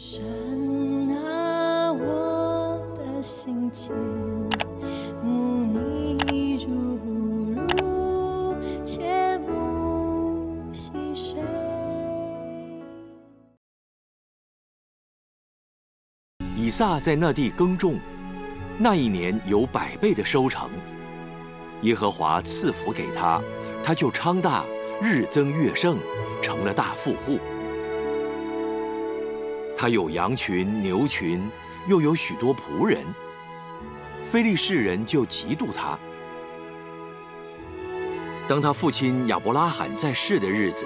[0.00, 0.22] 神
[1.26, 3.92] 啊，我的心间，
[5.24, 6.96] 慕你如
[7.56, 11.42] 如，切慕细水。
[16.54, 17.98] 以撒在那地耕种，
[18.78, 20.70] 那一年有百倍的收成。
[21.82, 23.42] 耶和华赐福给他，
[23.82, 24.64] 他就昌大，
[25.02, 25.98] 日增月盛，
[26.40, 27.40] 成了大富户。
[29.78, 31.48] 他有羊群、牛群，
[31.86, 32.98] 又有许多仆人。
[34.24, 35.96] 非利士人就嫉妒他。
[38.48, 40.84] 当他父亲亚伯拉罕在世的日子，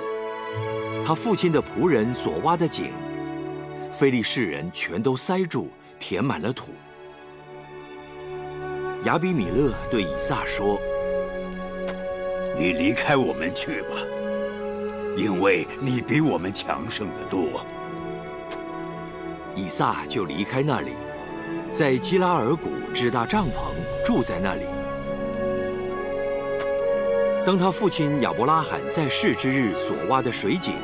[1.07, 2.93] 他父亲的仆人所挖的井，
[3.91, 6.73] 非利士人全都塞住，填满了土。
[9.05, 10.79] 亚比米勒对以撒说
[12.59, 13.97] ：“你离开我们去吧，
[15.17, 17.65] 因为你比我们强盛的多。”
[19.55, 20.93] 以撒就离开那里，
[21.71, 23.73] 在基拉尔谷支搭帐篷，
[24.05, 24.63] 住在那里。
[27.45, 30.75] 当他父亲亚伯拉罕在世之日所挖的水井，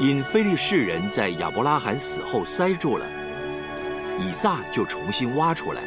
[0.00, 3.06] 因非利士人在亚伯拉罕死后塞住了，
[4.18, 5.82] 以撒就重新挖出来，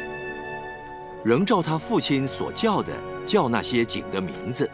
[1.22, 2.92] 仍照他父亲所叫的
[3.26, 4.68] 叫那些井的名字。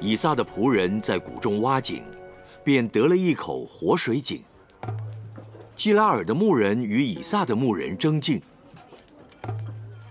[0.00, 2.02] 以撒的仆人在谷中挖井，
[2.62, 4.42] 便得了一口活水井。
[5.76, 8.40] 基拉尔的牧人与以撒的牧人争竞，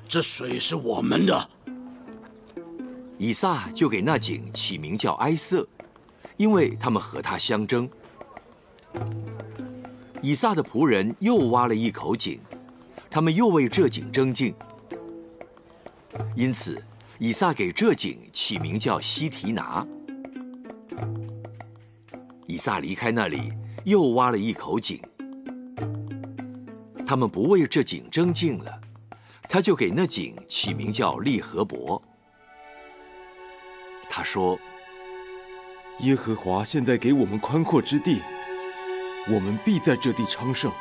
[0.07, 1.49] 这水是我们的。
[3.17, 5.65] 以撒就给那井起名叫埃瑟，
[6.35, 7.89] 因为他们和他相争。
[10.21, 12.39] 以撒的仆人又挖了一口井，
[13.09, 14.53] 他们又为这井争竞，
[16.35, 16.83] 因此
[17.17, 19.87] 以撒给这井起名叫西提拿。
[22.45, 23.53] 以撒离开那里，
[23.85, 25.01] 又挖了一口井。
[27.05, 28.79] 他们不为这井争竞了，
[29.43, 32.01] 他就给那井起名叫利和伯。
[34.09, 34.59] 他说
[35.99, 38.21] ：“耶和华现在给我们宽阔之地，
[39.27, 40.71] 我们必在这地昌盛。”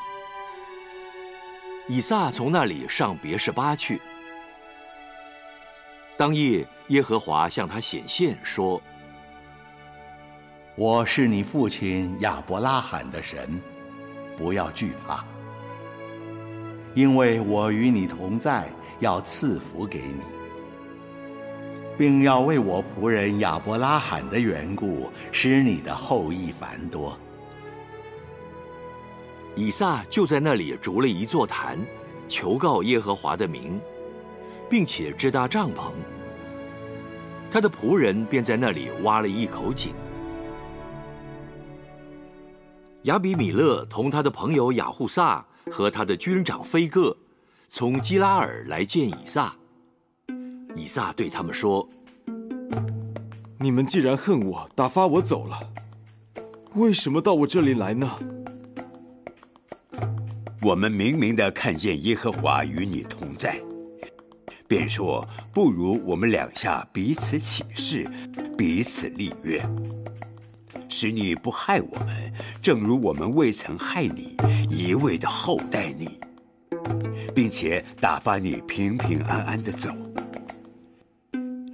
[1.89, 4.01] 以撒从那里上别是巴去。
[6.17, 8.81] 当夜，耶和华向他显现，说
[10.77, 13.61] ：“我是你父亲亚伯拉罕的神，
[14.37, 15.25] 不要惧怕。”
[16.95, 20.23] 因为我与你同在，要赐福给你，
[21.97, 27.19] 并要为我仆人亚伯拉罕的缘故，使你的后裔繁多。
[29.55, 31.79] 以撒就在那里筑了一座坛，
[32.29, 33.81] 求告耶和华的名，
[34.69, 35.93] 并且支搭帐篷。
[37.51, 39.93] 他的仆人便在那里挖了一口井。
[43.03, 45.43] 亚比米勒同他的朋友雅护撒。
[45.73, 47.17] 和他的军长菲戈
[47.71, 49.57] 从基拉尔来见以撒。
[50.77, 51.89] 以撒对他们说
[53.59, 55.59] ：“你们既然恨我，打发我走了，
[56.75, 58.19] 为什么到我这里来呢？
[60.61, 63.59] 我们明明的看见耶和华与你同在，
[64.69, 68.07] 便说不如我们两下彼此起誓，
[68.57, 69.61] 彼此立约。”
[70.93, 72.33] 使你不害我们，
[72.63, 74.37] 正如我们未曾害你，
[74.71, 76.21] 一味的厚待你，
[77.35, 79.89] 并且打发你平平安安的走。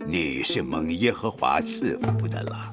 [0.07, 2.73] 你是蒙耶和华赐福的了。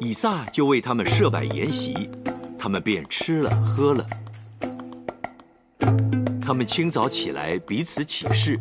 [0.00, 2.08] 以撒就为他们设摆筵席，
[2.58, 4.06] 他们便吃了喝了。
[6.40, 8.58] 他们清早起来彼此起誓，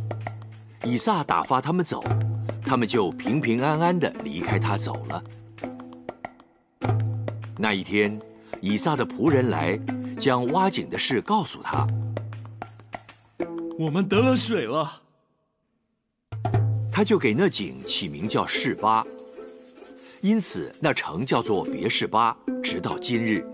[0.84, 2.04] 以撒打发他们走。
[2.66, 5.24] 他们就平平安安的离开他走了。
[7.58, 8.20] 那一天，
[8.60, 9.80] 以撒的仆人来，
[10.20, 11.88] 将挖井的事告诉他。
[13.78, 15.02] 我们得了水了。
[16.92, 19.06] 他就给那井起名叫示巴，
[20.22, 23.46] 因此那城叫做别示巴，直到今日。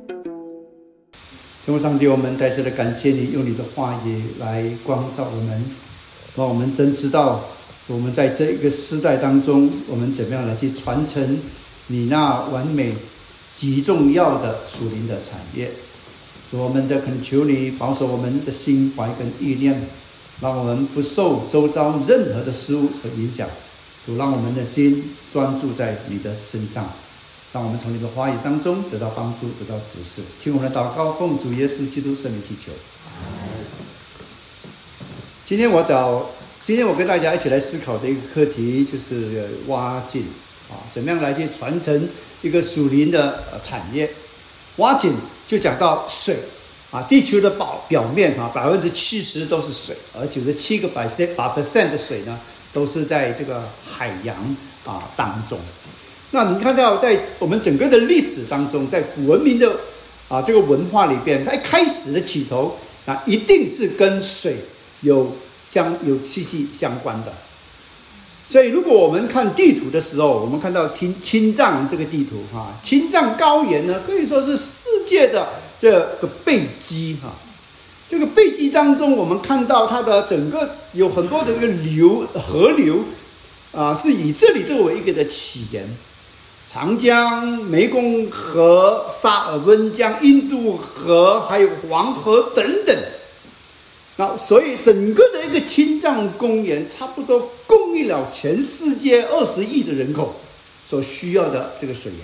[1.65, 5.63] 天父上帝，我们再次的感谢你，用你的话语来光照我们，
[6.35, 7.43] 让我们真知道。
[7.91, 11.39] 我们在这一个时代当中，我们怎么样来去传承
[11.87, 12.95] 你那完美、
[13.53, 15.71] 极重要的属灵的产业？
[16.49, 19.89] 主，我们的恳求你保守我们的心怀跟意念，
[20.39, 23.47] 让我们不受周遭任何的事物所影响。
[24.05, 26.89] 主，让我们的心专注在你的身上，
[27.51, 30.21] 让我们从你的话语当中得到帮助，得到指示。
[30.39, 32.71] 听我们的祷告，奉主耶稣基督圣名祈求。
[35.43, 36.29] 今天我找。
[36.63, 40.21] 今天我跟大家一起来思考的一个课题就是挖井
[40.69, 42.07] 啊，怎么样来去传承
[42.43, 44.07] 一个属灵的产业？
[44.75, 45.11] 挖井
[45.47, 46.37] 就讲到水
[46.91, 52.39] 啊，地球的表表面啊，百分之七十都是水，而九十七个百分八 percent 的水呢，
[52.71, 54.55] 都是在这个海洋
[54.85, 55.59] 啊当中。
[56.29, 59.75] 那你看到在我们整个的历史当中，在古文明的
[60.27, 64.57] 啊这个文化里边，它一开始的起头啊，一定是跟水
[65.01, 65.35] 有
[65.69, 67.33] 相有息息相关的。
[68.49, 75.47] 所以，如果我们看地图的时候，我们看到青青藏这个地图哈，青藏高原呢可以说是世界的
[75.79, 75.91] 这
[76.21, 77.31] 个背脊哈。
[78.09, 83.05] 这个背脊当中，我们看到它的整个有很多的这个流河流
[83.71, 85.87] 啊，是以这里作为一个的起源。
[86.67, 92.95] 长江、湄公河、沙尔温江、印度河，还有黄河等等。
[94.21, 100.35] 那所以整个的一个青藏公园，差不多供应了全世界二十亿的人口
[100.85, 102.21] 所需要的这个水源。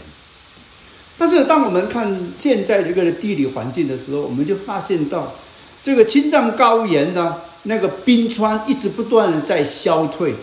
[1.17, 5.33] 但是，当我们看现在这个地理环境的时候，我们就发现到，
[5.81, 10.35] 这个青藏高原呢，那个冰川一直不断的在消退，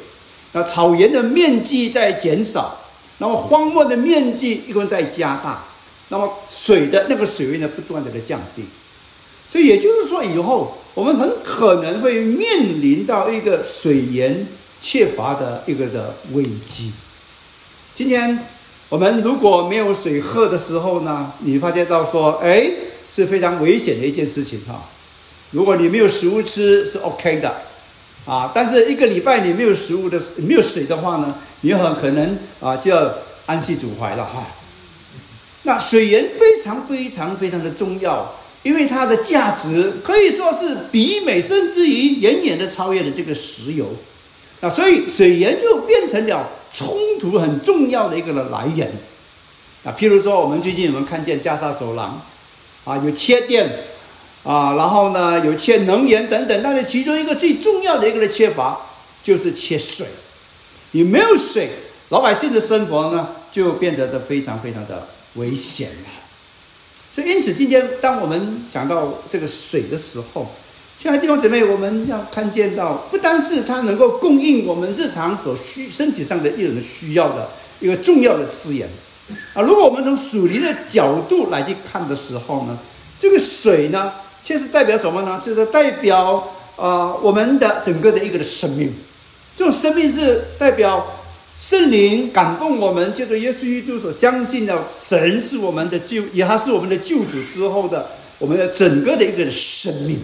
[0.54, 2.80] 那草原的面积在减少，
[3.18, 5.64] 那么荒漠的面积一共在加大，
[6.08, 8.64] 那么水的那个水位呢，不断的在降低。
[9.54, 14.44] 所以也就是说，以后我们很可能会面临到一个水源
[14.80, 16.90] 缺乏的一个的危机。
[17.94, 18.36] 今天
[18.88, 22.68] 我们如果没有水喝的时候呢，你发现到说，哎，
[23.08, 24.88] 是非常危险的一件事情哈。
[25.52, 27.54] 如果你没有食物吃是 OK 的，
[28.26, 33.08] 啊，但是一个礼拜你没有食物的、没有水的话呢，你很可能啊就要
[33.46, 34.44] 安息主怀了哈。
[35.62, 38.34] 那水源非常非常非常的重要。
[38.64, 43.94] 因为它的价值可以说是比美，甚至于远远的超越了这个石油，
[44.60, 48.90] 啊，所以水源就变成了冲突很重要的一个的来源，
[49.84, 52.20] 啊，譬如说我们最近我们看见加沙走廊，
[52.84, 53.70] 啊，有缺电，
[54.44, 58.80] 啊，然后呢有缺能源等等，但是其中一个最重要的一个的缺乏
[59.22, 60.06] 就是缺水，
[60.92, 61.68] 你没有水，
[62.08, 66.13] 老百姓的生活呢就变得的非常非常的危险了。
[67.14, 70.48] 所以，因此，今天当我们想到这个水的时候，
[70.98, 78.88] 亲爱的弟兄姊妹，我们要看见到，不单是它能够供应我们日常所需身体上的一种需要的一个重要的资源
[79.52, 79.62] 啊。
[79.62, 82.76] 如果我们从属灵的角度来去看的时候呢，
[83.16, 84.12] 这个水呢，
[84.42, 85.40] 确实代表什么呢？
[85.40, 88.92] 就是代表啊，我们的整个的一个的生命，
[89.54, 91.20] 这种生命是代表。
[91.58, 100.18] 圣灵感动我们，借着耶稣基督所相信的神是我们的救，也还是我们的救主之后的我们的整个的一个生命。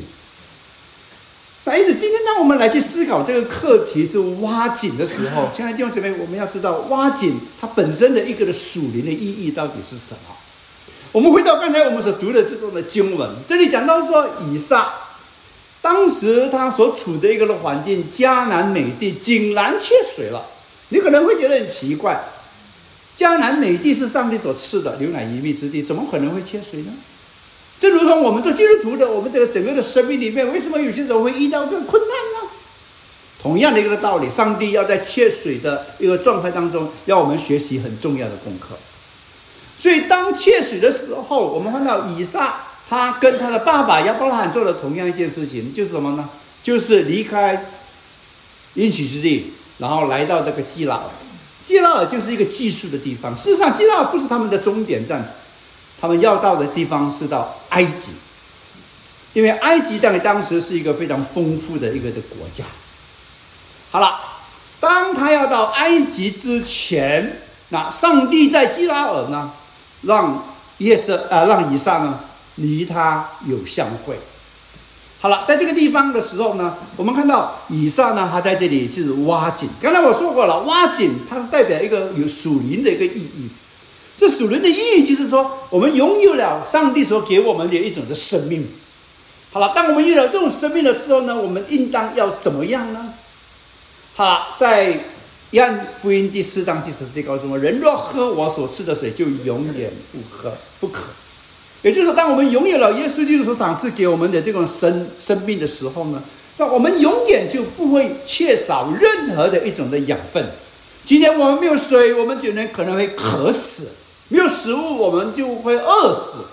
[1.64, 10.36] 那因此，今天当我们来去思考这个课题是挖井的时候，亲爱的弟兄姊妹，我们要知道挖井它本身的一个的属灵的意义到底是什么？
[11.12, 14.92] 我们回到刚才我们所读的这段的经文，这里讲到说，以撒
[15.80, 20.46] 当时他所处的一个的环境，迦南美地井然缺水了。
[20.90, 22.22] 你可能会觉得很奇怪，
[23.16, 26.92] 江南美地是上帝所赐的牛奶一蜜之地，怎么可能会缺水呢？
[27.80, 32.50] 正如同我们做基督徒的，我们的整个的生命里面，为什么有些时候会遇到个困难呢？
[33.40, 38.76] 同样的一个道理，上帝要在缺水的一个状态当中，要我们学习很重要的功课。
[39.78, 46.28] 所以，当缺水的时候，我们看到以撒他跟他的爸爸亚伯拉罕做了同样一件事情，就是什么呢？
[46.62, 47.70] 就是离开
[48.74, 49.54] 应许之地。
[49.80, 51.02] 然后来到这个基拉尔，
[51.64, 53.34] 基拉尔就是一个寄宿的地方。
[53.34, 55.32] 事实上，基拉尔不是他们的终点站，
[55.98, 58.10] 他们要到的地方是到埃及，
[59.32, 62.62] 因为埃及在当时是一个非常丰富的一个的国家。
[63.90, 64.20] 好了，
[64.78, 69.50] 当他要到埃及之前，那上帝在基拉尔呢，
[70.02, 70.44] 让
[70.78, 72.20] 耶瑟啊，让以撒呢
[72.56, 74.18] 离他有相会。
[75.22, 79.68] 好了，在这个地方的时候呢，我们看到以上呢，他在这里是挖井。
[79.78, 83.50] 刚才我说过了，挖井它是代表一个有属灵的一个意义。
[84.16, 88.66] 这属灵的意义就是说，我们拥有了上帝所给我们的一种的生命。
[89.52, 93.12] 好了，当我们有了这种生命的时候呢，我们应当要怎么样呢？
[94.14, 95.00] 好，在
[95.50, 101.10] 约翰福音第四章第十四节告诉我们：人若喝我所赐的水，就永远不喝不渴。
[101.82, 106.22] 也就是说，当我们拥有了耶稣基督所赏赐给我们的这种生生命的时候呢，
[106.58, 110.44] 那我们永远就不会缺少任何的一种的养分。
[111.06, 113.84] 今天我们没有水，我们就能可能会渴死；
[114.28, 116.44] 没有食物，我们就会饿死。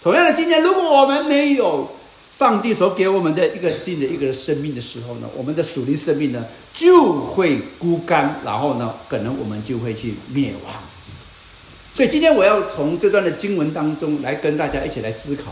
[0.00, 1.90] 同样的，今天如果我们没有
[2.30, 10.72] 上帝所给我们的一个新的一个生命的时候呢，我们的属灵生命呢就会枯干，然后呢，可能我们就会去灭亡。
[11.98, 15.46] 所以今天我要从这段的经文当中来跟大家一起来思考，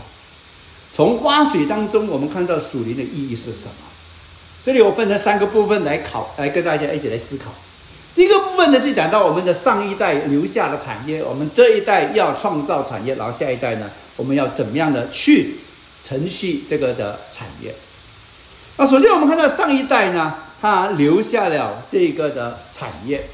[0.93, 3.73] 从挖水当中我们看到属灵的意义是什么？
[4.63, 7.51] 这里我分成三个部分来考，来跟大家一起来思考。
[8.15, 15.55] 第一个部分呢是讲到我们的上一代留下的产业，我们这一代要创造产业，然后下一代呢，我们要怎么样的去
[16.01, 17.75] 承续这个的产业？
[18.77, 23.27] 那首先我们看到上一代呢，他留下了这个的产业。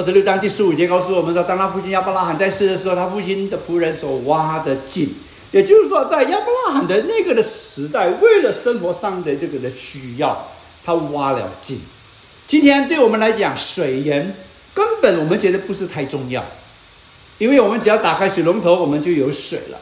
[0.00, 5.14] 二十六章第十五节告诉我们说，当他父亲亚伯拉罕在世的时候，他父亲的仆人所挖的井，
[5.50, 10.48] 也就是说，在亚伯拉罕的那个的时代，为了生活上的这个的需要，
[10.82, 11.78] 他挖了井。
[12.46, 14.34] 今天对我们来讲，水源
[14.72, 16.42] 根本我们觉得不是太重要，
[17.36, 19.78] 因为我们只要打开水龙头，我们就有水了。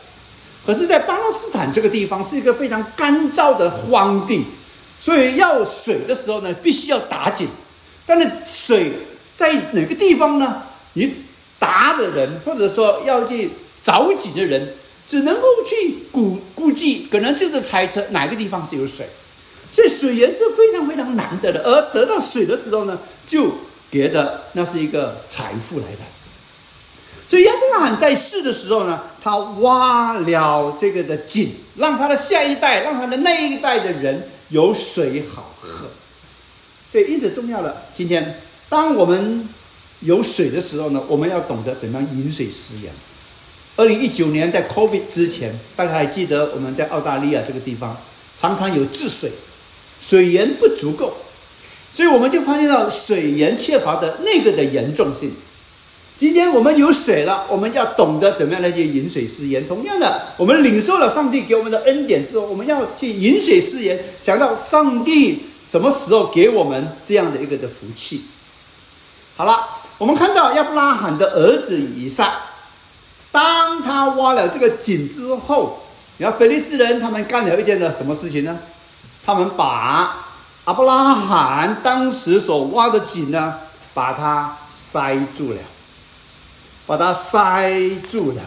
[0.66, 4.44] 可是，在巴勒斯坦这个地方是一个非常干燥的荒地，
[4.98, 7.46] 所以要水的时候呢，必须要打井。
[8.04, 8.90] 但是水
[9.38, 10.64] 在哪个地方呢？
[10.94, 11.14] 你
[11.60, 14.74] 打的人，或者说要去找井的人，
[15.06, 19.08] 只能够去估估计，可能就是猜测哪个地方是有水。
[19.70, 23.52] 所以水源是非常非常难得的，而得到水的时候呢，就
[23.92, 25.98] 觉得那是一个财富来的。
[27.28, 35.86] 所以亚伯拉罕在世的时候呢，他挖了这个的井，让他的下一代，让他的那一代的人有水好喝。
[36.90, 37.84] 所以因此重要了。
[37.94, 39.48] 今天当我们
[40.00, 42.92] 有水的时候呢，我们要懂得怎么样饮水思源。
[43.76, 47.96] 二零一九年在 COVID 之前，大家还记得我们在澳大利亚这个地方
[48.36, 49.30] 常常有治水。
[50.00, 51.16] 水源不足够，
[51.90, 55.32] 所以我们就发现到水源缺乏的那个的严重性。
[56.14, 59.66] 今天我们有水了，我们要懂得怎么样来去饮水思源。
[59.66, 68.22] 同样的，我们领受了上帝给我们的恩典之后，我们要去饮水思源，想到上帝什么时候给我们这样的一个的福气。
[69.38, 69.68] 好了，
[69.98, 72.32] 我们看到亚伯拉罕的儿子以撒，
[73.30, 75.84] 当他挖了这个井之后，
[76.16, 78.58] 你看菲利斯人他们干了一件的什么事情呢？
[79.24, 80.24] 他们把
[80.64, 83.54] 阿伯拉罕当时所挖的井呢，
[83.94, 85.58] 把它塞住了，
[86.84, 87.70] 把它塞
[88.10, 88.42] 住了。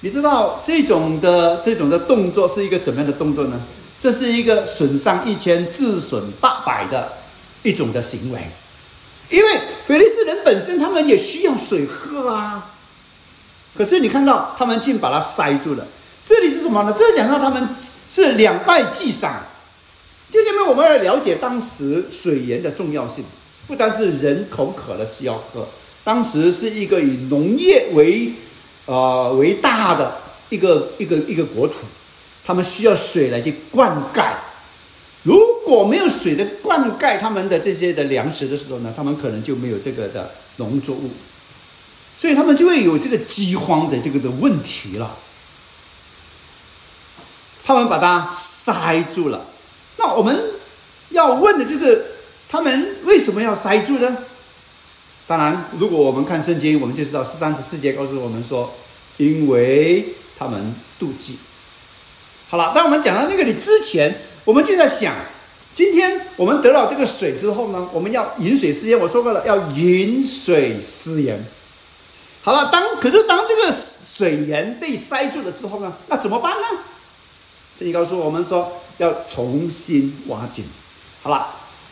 [0.00, 3.58] 你知道这种的这种的动作是一个怎么样的动作呢？
[3.98, 7.10] 这是一个损伤一千自损八百的
[7.62, 8.50] 一种的行为，
[9.30, 12.70] 因为菲利斯人本身他们也需要水喝啊，
[13.76, 15.86] 可是你看到他们竟把它塞住了。
[16.24, 16.94] 这里是什么呢？
[16.96, 17.68] 这讲到他们。
[18.10, 19.30] 是两败俱伤，
[20.30, 23.22] 就因为我们要了解当时水源的重要性，
[23.66, 25.68] 不单是人口渴了需要喝，
[26.02, 28.32] 当时是一个以农业为，
[28.86, 30.16] 呃为大的
[30.48, 31.80] 一个一个一个国土，
[32.46, 34.32] 他们需要水来去灌溉，
[35.68, 41.10] 如果没有水的灌溉他们的这些的粮食的时候呢，他们可能就没有这个的农作物，
[42.16, 45.18] 所以他们就会有这个饥荒的这个的问题了。
[47.62, 49.44] 他们把它塞住了，
[49.98, 50.34] 那我们
[51.10, 52.02] 要问的就是，
[52.48, 54.16] 他们为什么要塞住呢？
[55.26, 58.74] 当然，如果我们看圣经，我们就知道十三十四节告诉我们说，
[59.18, 61.38] 因为他们妒忌。
[62.48, 65.14] 好了，当我们讲到那个里之前，我们就在想，
[65.78, 68.98] 今天我们得到这个水之后呢，我们要饮水思源。
[68.98, 71.40] 我说过了，要饮水思源。
[72.42, 76.66] 好了，当可是当这个水源被塞住了之后呢，那怎么办呢？
[77.78, 80.64] 圣经告诉我们说，要重新挖井。
[81.22, 81.46] 好了，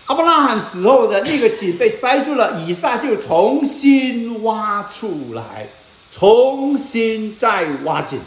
[0.07, 5.69] 阿伯拉罕死后的那个井被塞住了，以撒就重新挖出来，
[6.11, 8.19] 重新再挖井。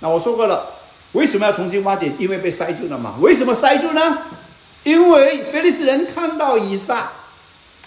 [0.00, 0.66] 那我说过了，
[1.12, 2.12] 为什么要重新挖井？
[2.18, 3.14] 因为被塞住了嘛。
[3.20, 4.18] 为什么塞住呢？
[4.84, 7.10] 因为菲利斯人看到以撒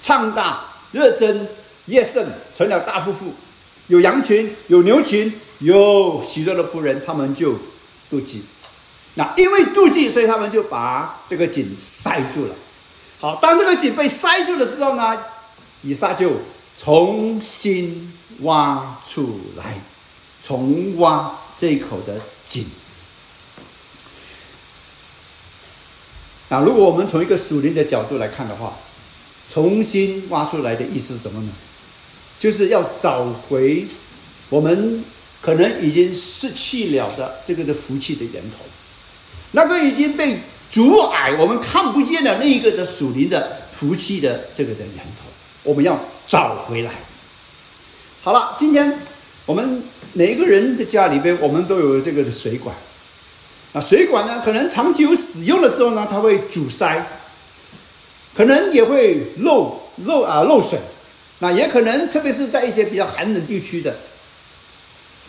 [0.01, 1.47] 唱大热真
[1.85, 2.25] 夜盛，
[2.55, 3.33] 成了大夫妇，
[3.87, 7.53] 有羊群，有牛群，有许多的仆人，他们就
[8.11, 8.43] 妒忌。
[9.13, 12.55] 那因为妒忌，所以他们就把这个井塞住了。
[13.19, 15.17] 好，当这个井被塞住了之后呢，
[15.81, 16.33] 以撒就
[16.75, 19.81] 重新挖出来，
[20.43, 22.65] 重挖这口的井。
[26.49, 28.77] 那如果我们从一个属灵的角度来看的话，
[29.49, 31.49] 重新挖出来的意思是什么呢？
[32.39, 33.85] 就是要找回
[34.49, 35.03] 我们
[35.41, 38.57] 可能已经失去了的这个的福气的源头。
[39.51, 40.37] 那个已经被
[40.69, 45.23] 阻碍，我们看不见的那一个的属灵的福气的这个的源头，
[45.63, 46.91] 我们要找回来。
[48.21, 48.99] 好了，今天
[49.45, 49.81] 我们
[50.13, 52.75] 每一个人的家里边，我们都有这个的水管。
[53.79, 57.05] 水管呢，可能长久使用了之后呢，它会阻塞，
[58.35, 60.79] 可能也会漏漏啊漏水。
[61.39, 63.95] 那也可能，特别是在一些比较寒冷地区的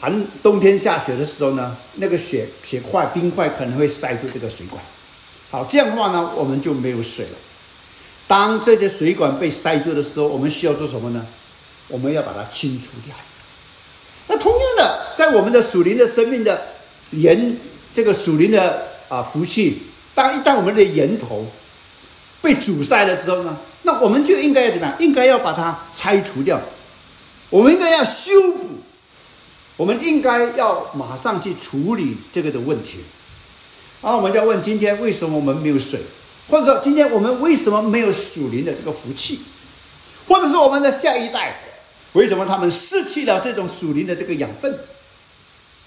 [0.00, 4.82] 寒冬天下雪的时候呢，那个雪雪块冰块可能会塞住这个水管。
[5.50, 7.32] 好，这样的话呢，我们就没有水了。
[8.26, 11.26] 当这些水管被塞住的时候，我们需要做什么呢？
[11.88, 13.14] 我们要把它清除掉。
[14.28, 16.68] 那同样的，在我们的属灵的生命的
[17.10, 17.56] 连，
[17.98, 19.82] 这个属灵的啊福气，
[20.14, 21.44] 当一旦我们的源头
[22.40, 24.94] 被阻塞了之后呢，那我们就应该要怎么样？
[25.00, 26.60] 应该要把它拆除掉。
[27.50, 28.68] 我们应该要修补，
[29.76, 32.98] 我们应该要马上去处理这个的问题。
[34.00, 35.98] 然后我们就要问：今天为什么我们没有水？
[36.48, 39.40] 或者说，今天我们为什么没有属灵的这个福气？
[40.28, 41.60] 或者说，我们的下一代
[42.12, 44.78] 为什么他们失去了这种属灵的这个养分？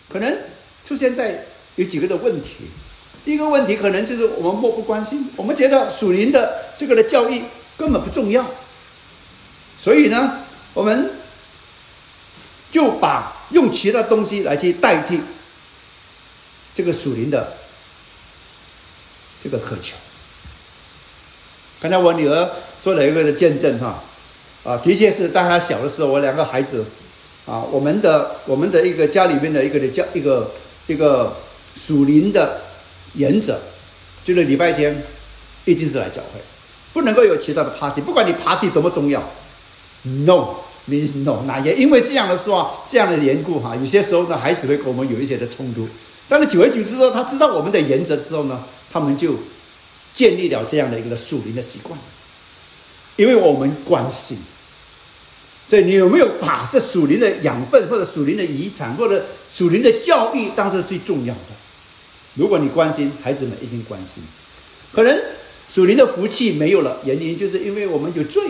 [0.10, 0.40] 可能
[0.84, 2.70] 出现在有几个的问题。
[3.24, 7.42] 第一个问题可能就是我们漠不关心，我们觉得属灵的这个的教育
[7.78, 8.46] 根本不重要，
[9.78, 10.40] 所以呢，
[10.74, 11.12] 我们
[12.72, 15.22] 就把用其他东西来去代替
[16.74, 17.54] 这个属灵的
[19.40, 19.96] 这个渴求。
[21.80, 22.50] 刚才我女儿
[22.82, 24.04] 做了一个的见证哈，
[24.64, 26.86] 啊，的确是在她小的时候，我两个孩子，
[27.46, 30.52] 啊，我们的我们的一个家里面的一个的教一个
[30.88, 31.36] 一个
[31.76, 32.62] 属灵的
[33.14, 33.60] 原则，
[34.24, 35.04] 就是礼拜天
[35.66, 36.40] 一定是来教会，
[36.94, 39.22] 不能够有其他的 party，不管你 party 多么重要
[40.04, 40.56] ，no
[40.90, 45.88] means no，那也因为这样的说啊，这样的缘故哈，有些时候呢，孩子会跟我们有一些的冲突，
[46.28, 49.36] 但是久而久之后，他知道我们的原则之后呢，他们就。
[50.14, 51.98] 建立了这样的一个属灵的习惯，
[53.16, 54.38] 因为我们关心，
[55.66, 61.52] 所以你有没有把这属灵的养分或者属灵的遗产或者属灵的教育当做最重要的？
[62.36, 64.24] 如果你关心，孩子们一定关心。
[64.92, 65.22] 可能
[65.70, 68.44] 属灵的福气没有了，原因就是因为我们有罪，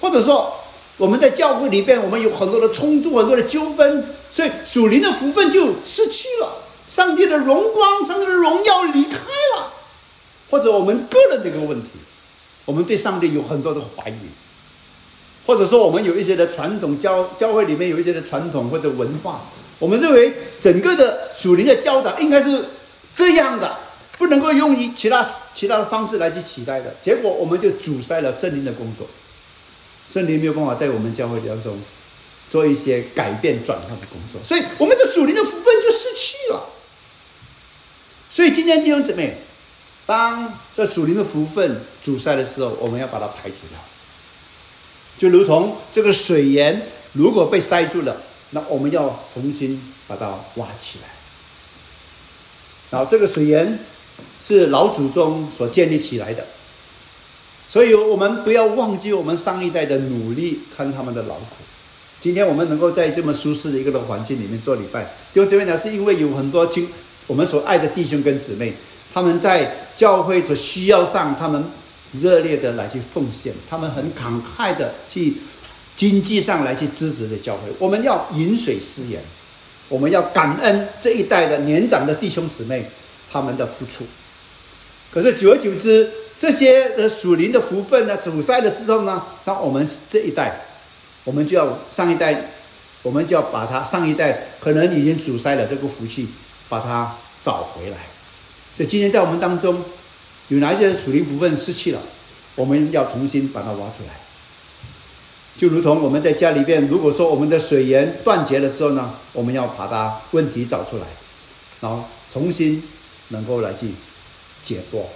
[0.00, 0.54] 或者说
[0.96, 9.18] 我们在教会里边我们有很多的冲突、很多的纠纷，所以属灵的福分就失去了，上帝的荣光、上帝的荣耀离开
[9.56, 9.72] 了。
[10.50, 11.90] 或者我们个人这个问题，
[12.64, 14.14] 我们对上帝有很多的怀疑，
[15.50, 22.66] 或者说我们有一些的传统教教会里面有一些的传统或者文化，我们认为整个的属灵的教导应该是
[23.12, 23.76] 这样的，
[24.16, 26.94] 不能够用于其他其他的方式来去取代的。
[27.02, 29.08] 结果我们就阻塞了圣灵的工作，
[30.06, 31.76] 圣灵没有办法在我们教会当中
[32.48, 36.70] 做一些改变转化的工作，所以我们的属灵的福分就失去了。
[38.30, 39.38] 所以今天弟兄姊妹。
[40.06, 43.78] 当这属灵的福分阻塞的时候，我们要把它排除掉。
[45.20, 46.80] 就如同这个水源
[47.12, 48.16] 如果被塞住了，
[48.52, 49.78] 那我们要重新
[50.08, 51.08] 把它挖起来。
[52.88, 53.80] 然后这个水源
[54.40, 56.46] 是老祖宗所建立起来的，
[57.68, 61.44] 所以我们不要忘记我们上一代的努力，看他们的劳苦。
[62.18, 66.88] 今天我们能够在这么舒适的一个的环境里面做礼拜，就这边呢，是因为有很多亲
[67.26, 68.72] 我们所爱的弟兄跟姊妹。
[69.12, 71.62] 他们在教会所需要上，他们
[72.12, 75.36] 热烈的来去奉献，他们很慷慨的去
[75.96, 77.70] 经济上来去支持这教会。
[77.78, 79.20] 我们要饮水思源，
[79.88, 82.90] 我们要感恩这一代的年长的弟兄姊妹
[83.30, 84.04] 他们的付出。
[85.12, 90.60] 可是久而久之，这些的属灵的福分呢，阻塞了之后呢，那我们这一代，
[91.24, 92.52] 我们就要上一代，
[93.02, 96.28] 我们就要把它上一代可能已经阻塞了这个福气，
[96.68, 97.96] 把它找回来。
[98.76, 99.84] 所以今天在我们当中，
[100.50, 102.00] 有哪一些属灵福分失去了，
[102.56, 104.20] 我们要重新把它挖出来。
[105.56, 111.04] 就如同我们在家里边，如果说我们的水源断绝了之后呢，我们要把它问题找出来，
[111.80, 112.82] 然后重新
[113.28, 113.92] 能够来去
[114.60, 115.08] 解脱，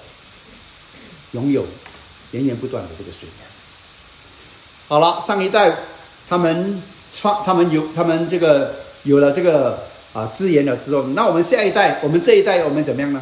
[1.32, 1.66] 拥有
[2.30, 3.46] 源源不断的这个水源。
[4.86, 5.78] 好了，上一代
[6.28, 6.80] 他们
[7.12, 13.20] 创，他们有，他们这个有了这个啊资源了之后，那我们下一代，我们这一代我们怎么样呢？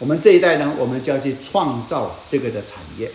[0.00, 3.12] 我们这一代呢，我们就要去创造这个的产业。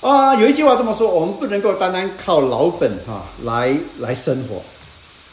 [0.00, 4.62] 啊，有一句话这么说：我们不能够单单靠老本哈来来生活，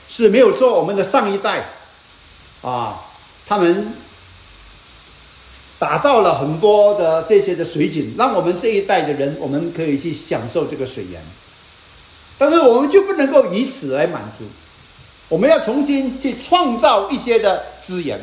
[0.10, 0.78] 是没有做。
[0.78, 1.70] 我们的上一代
[2.62, 3.00] 啊，
[3.48, 3.94] 他们
[5.80, 11.22] 打造了很多的这些的水井，让我们这一代的人，我们可以去享受这个水源。
[12.38, 14.44] 但是我们就不能够以此来满足，
[15.30, 18.20] 我们要重新去创造一些的资源。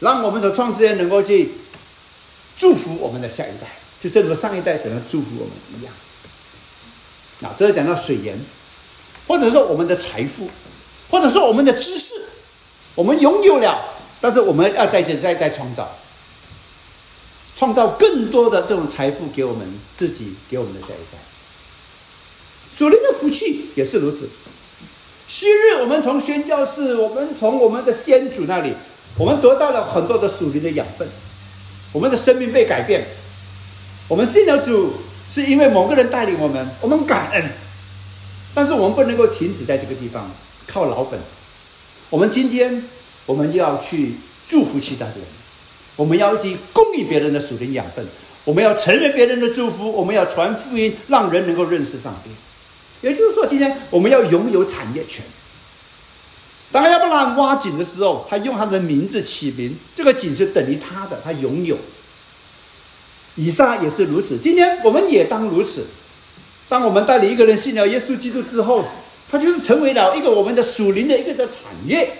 [0.00, 1.52] 让我们所创之人能够去
[2.56, 3.66] 祝福我们的下一代，
[4.00, 5.92] 就正如上一代怎样祝福我们一样。
[7.42, 8.38] 啊，这是讲到水源，
[9.26, 10.50] 或者说我们的财富，
[11.10, 12.14] 或者说我们的知识，
[12.94, 13.78] 我们拥有了，
[14.20, 15.96] 但是我们要再再再创造，
[17.56, 21.18] 创造更多的这种财富给我们自己，给我们的下一代。
[22.72, 24.28] 属灵的福气也是如此。
[25.26, 28.74] 昔日我们从宣教士，我们从我们的先祖那里，
[29.18, 31.06] 我们得到了很多的属灵的养分，
[31.92, 33.04] 我们的生命被改变。
[34.06, 34.92] 我们信了主，
[35.28, 37.44] 是因为某个人带领我们，我们感恩。
[38.54, 40.30] 但是我们不能够停止在这个地方
[40.66, 41.18] 靠老本。
[42.10, 42.84] 我们今天
[43.26, 44.14] 我们就要去
[44.46, 45.24] 祝福其他的人，
[45.96, 48.06] 我们要去供应别人的属灵养分，
[48.44, 52.30] 我们要承认别人的祝福，我们要传福音，让人能够认识上帝。
[53.00, 55.24] 也就是说，今天我们要拥有产业权。
[56.70, 61.76] 当亚伯拉罕挖井的时候，他用他的名字起名，这个井是等于他的，他拥有。
[63.36, 65.86] 以撒也是如此，今天我们也当如此。
[66.68, 68.84] 当我们带领一个人信了耶稣基督之后，
[69.30, 72.18] 他就是成为了一个我们的属灵的一个的产业。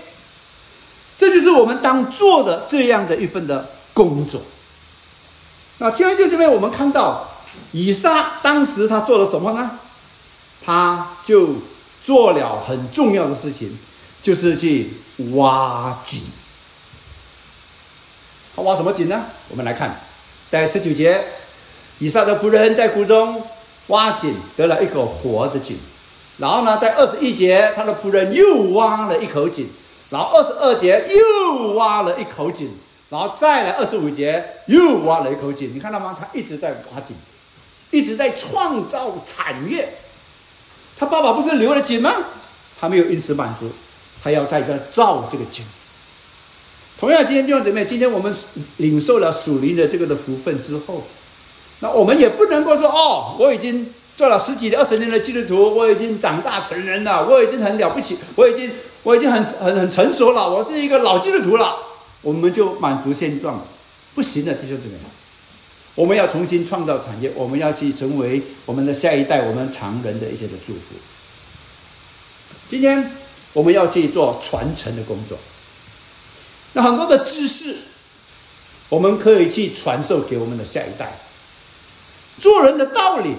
[1.19, 4.41] 这就是我们当做的这样的一份的工作。
[5.79, 7.29] 那亲爱的这边，我们看到
[7.73, 9.79] 以撒当时他做了什么呢？
[10.65, 11.57] 他就
[12.03, 13.77] 做了很重要的事情，
[14.29, 14.91] 就是去
[15.33, 16.21] 挖井。
[18.55, 19.25] 他挖什么井呢？
[19.49, 19.99] 我们来看。
[20.51, 21.25] 在十九节，
[21.99, 23.43] 以撒的仆人在谷中
[23.87, 25.79] 挖井，得了一口活的井。
[26.37, 29.71] 然后呢，在二十一节，他的仆人又挖了一口井。
[30.11, 32.71] 然后二十二节又挖了一口井。
[33.09, 35.75] 然后再来二十五节又挖了一口井。
[35.75, 36.15] 你看到吗？
[36.21, 37.17] 他一直在挖井，
[37.93, 39.95] 一直在创造产业。
[40.99, 42.15] 他爸爸不是留了井吗？
[42.79, 43.71] 他没有因此满足，
[44.23, 45.65] 他要在这造这个井。
[46.99, 48.35] 同样，今天弟兄姊妹，今天我们
[48.79, 51.07] 领受了属灵的这个的福分之后，
[51.79, 58.73] 那我们也不能够说哦，我已经做了十几、二十年的基督徒，我已经长大成人了，我已经很了不起，我已经
[59.05, 61.77] 我已经很很很成熟了，我是一个老基督徒了，
[62.23, 63.65] 我们就满足现状，
[64.17, 64.95] 不行的，弟兄姊妹，
[65.95, 70.97] 我们要重新创造产业，我们要去成为我们的下一代，我们常人的一些的祝福。
[72.67, 73.13] 今天
[73.53, 75.39] 我们要去做传承的工作。
[76.75, 77.77] 那很多的知识，
[78.89, 81.19] 我们可以去传授给我们的下一代。
[82.39, 83.35] 做人的道理，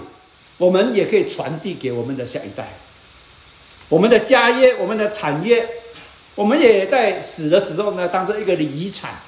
[0.58, 2.78] 我们也可以传递给我们的下一代。
[3.88, 5.68] 我们的家业、我们的产业，
[6.36, 9.22] 我们也在死的时候呢，当做一个遗产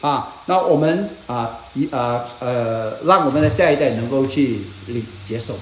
[0.00, 0.42] 啊。
[0.46, 5.54] 那我们啊，一啊呃，让我们的下一代能够去领接受。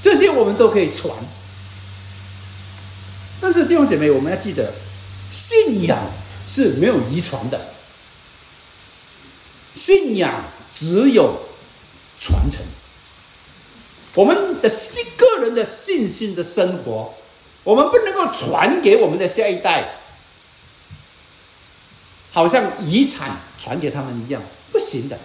[0.00, 1.16] 这些我们都可以传。
[3.42, 4.72] 但是弟兄姐妹，我们要记得
[5.30, 5.98] 信仰。
[6.44, 7.68] 是没有遗传的，
[9.74, 11.46] 信仰只有
[12.18, 12.60] 传承。
[14.14, 17.14] 我们的信个人的信心的生活，
[17.62, 19.98] 我们不能够传给我们的下一代，
[22.32, 25.16] 好像遗产传给他们一样，不行的。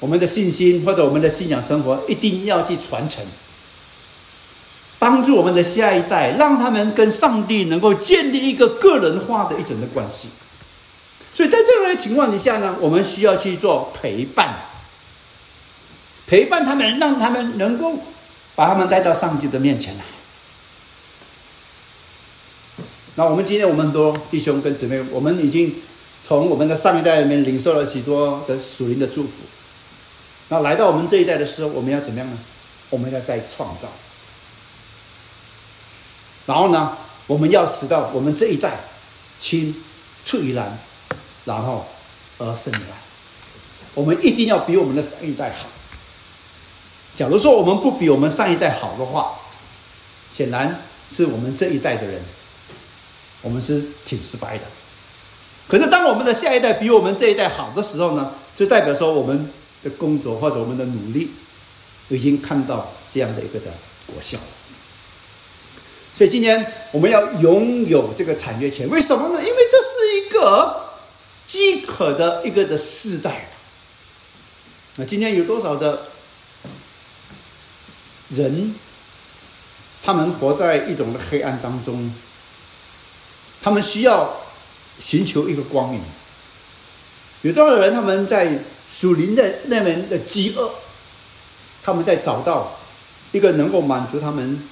[0.00, 3.22] 我们的信心或者我们的信仰生活，一定要去传承。
[5.00, 10.28] 帮助我们的下一代，让他们跟上帝能够建立一个个人化的一种的关系。
[11.32, 14.56] 所以在这样的情况底下呢，我们需要去做陪伴，
[16.26, 17.94] 陪伴他们，让他们能够
[18.54, 20.04] 把他们带到上帝的面前来。
[23.14, 25.74] 那我们今天我们很多弟兄跟姊妹，我们已经
[26.22, 29.40] 从我们的上一代里面领受了许多的属灵的祝福。
[30.48, 32.36] 那来到我们这一代的时候，我们要怎么样呢？
[32.90, 33.88] 我们要再创造。
[36.50, 36.96] 然后呢，
[37.28, 38.80] 我们要使到我们这一代
[39.38, 39.72] 青
[40.24, 40.76] 出于蓝，
[41.44, 41.86] 然后
[42.38, 42.82] 而生蓝。
[43.94, 45.68] 我们一定要比我们的上一代好。
[47.14, 49.38] 假如说我们不比我们上一代好的话，
[50.28, 52.20] 显然是我们这一代的人，
[53.42, 54.64] 我们是挺失败的。
[55.68, 59.52] 可是当我们的下一代比我们这一代好的时候呢，就代表说我们
[59.84, 61.30] 的工作或者我们的努力
[62.08, 63.66] 已经看到这样的一个的
[64.06, 64.36] 果效。
[66.12, 69.42] 所以今天我们要拥有这个产业权，为什么呢？
[69.42, 70.90] 因为这是一个
[71.46, 73.48] 饥渴的一个的时代。
[74.96, 76.08] 那今天有多少的
[78.28, 78.74] 人，
[80.02, 82.12] 他们活在一种的黑暗当中，
[83.62, 84.40] 他们需要
[84.98, 86.02] 寻求一个光明。
[87.40, 90.70] 有多少人他们在属灵的那门的饥饿，
[91.82, 92.78] 他们在找到
[93.32, 94.68] 一个能够满足他们。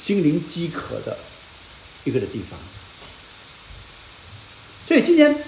[0.00, 1.18] 心灵饥渴的
[2.04, 2.58] 一个的地方，
[4.86, 5.44] 所以今天，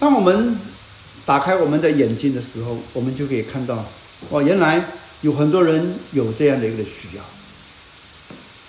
[0.00, 0.58] 当我们
[1.24, 3.86] 打开我们的眼睛的时候，我们就可以看到，
[4.30, 4.84] 哇，原来
[5.20, 7.22] 有很多人有这样的一个需要。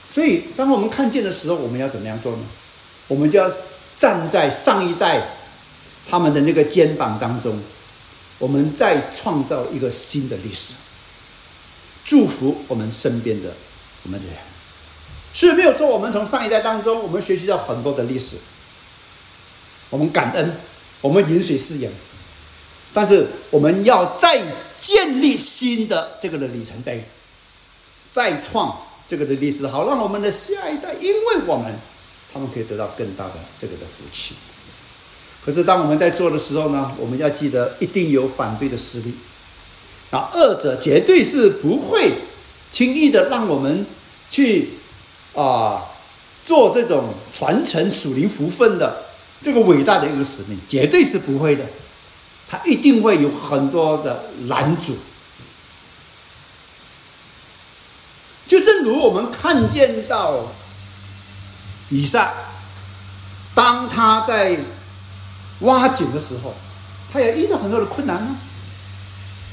[0.08, 2.44] 所以，当我们看见的时候，我们要怎么样做呢？
[3.08, 3.52] 我们就要
[3.98, 5.30] 站在上一代
[6.08, 7.60] 他们的那个肩膀当中，
[8.38, 10.76] 我们再创造一个新的历史。
[12.06, 13.56] 祝福我们身边的
[14.04, 14.51] 我们的人。
[15.34, 18.36] 是没有错，我们从上一代当中，我们学习到很多的历史，
[19.90, 20.58] 我们感恩，
[21.00, 21.90] 我们饮水思源，
[22.94, 24.44] 但是我们要再
[24.80, 27.06] 建立新的这个的里程碑，
[28.12, 31.74] 再创这个的历史，好让我们的下一代，因为我们
[32.34, 34.36] 他们可以得到更大的这个的福气。
[35.46, 39.14] 可是当我们在做的时候呢，我们要记得一定有反对的势力，
[40.12, 42.12] 啊，二者绝对是不会
[42.70, 43.86] 轻易的让我们
[44.30, 44.72] 去。
[45.36, 45.86] 啊，
[46.44, 49.06] 做这种传承属灵福分的
[49.42, 51.66] 这个伟大的一个使命，绝对是不会的。
[52.50, 54.98] 他一定会有很多的拦阻。
[58.46, 60.46] 就正如我们看见到
[61.90, 62.30] 以上，
[63.56, 64.60] 当他在
[65.62, 66.54] 挖井的时候，
[67.14, 68.36] 他也遇到很多的困难呢。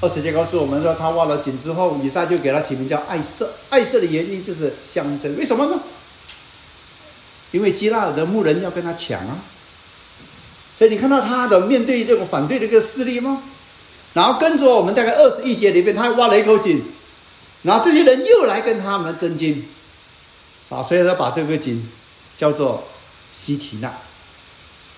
[0.01, 3.53] 二十节告诉我们说，他挖了井之后，以撒就给他起名叫爱色。
[3.69, 5.81] 爱色的原因就是象征，为什么呢？
[7.51, 9.39] 因为基拉尔的牧人要跟他抢啊，
[10.79, 13.43] 所以你看到他的面对这个反对的一个势力吗？
[14.15, 16.81] 然后跟着我们大概二十一节里面，他挖了一口井，
[17.63, 19.69] 然后这些人又来跟他们争金，
[20.69, 21.85] 啊，所以他把这个井
[22.37, 22.87] 叫做
[23.31, 23.89] 西提纳。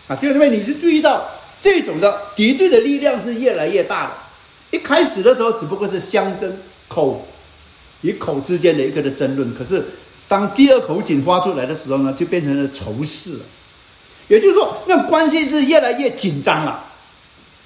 [0.08, 1.30] 啊，弟兄们，你就注意到
[1.62, 4.12] 这种的敌对的力量是越来越大的。
[4.70, 6.56] 一开始的时候只不过是相争
[6.88, 7.26] 口
[8.02, 9.84] 与口之间的一个的争论，可是
[10.28, 13.40] 当第二口井发出来的时候呢，就变成了仇视了。
[14.28, 16.84] 也就是说，那关系是越来越紧张了。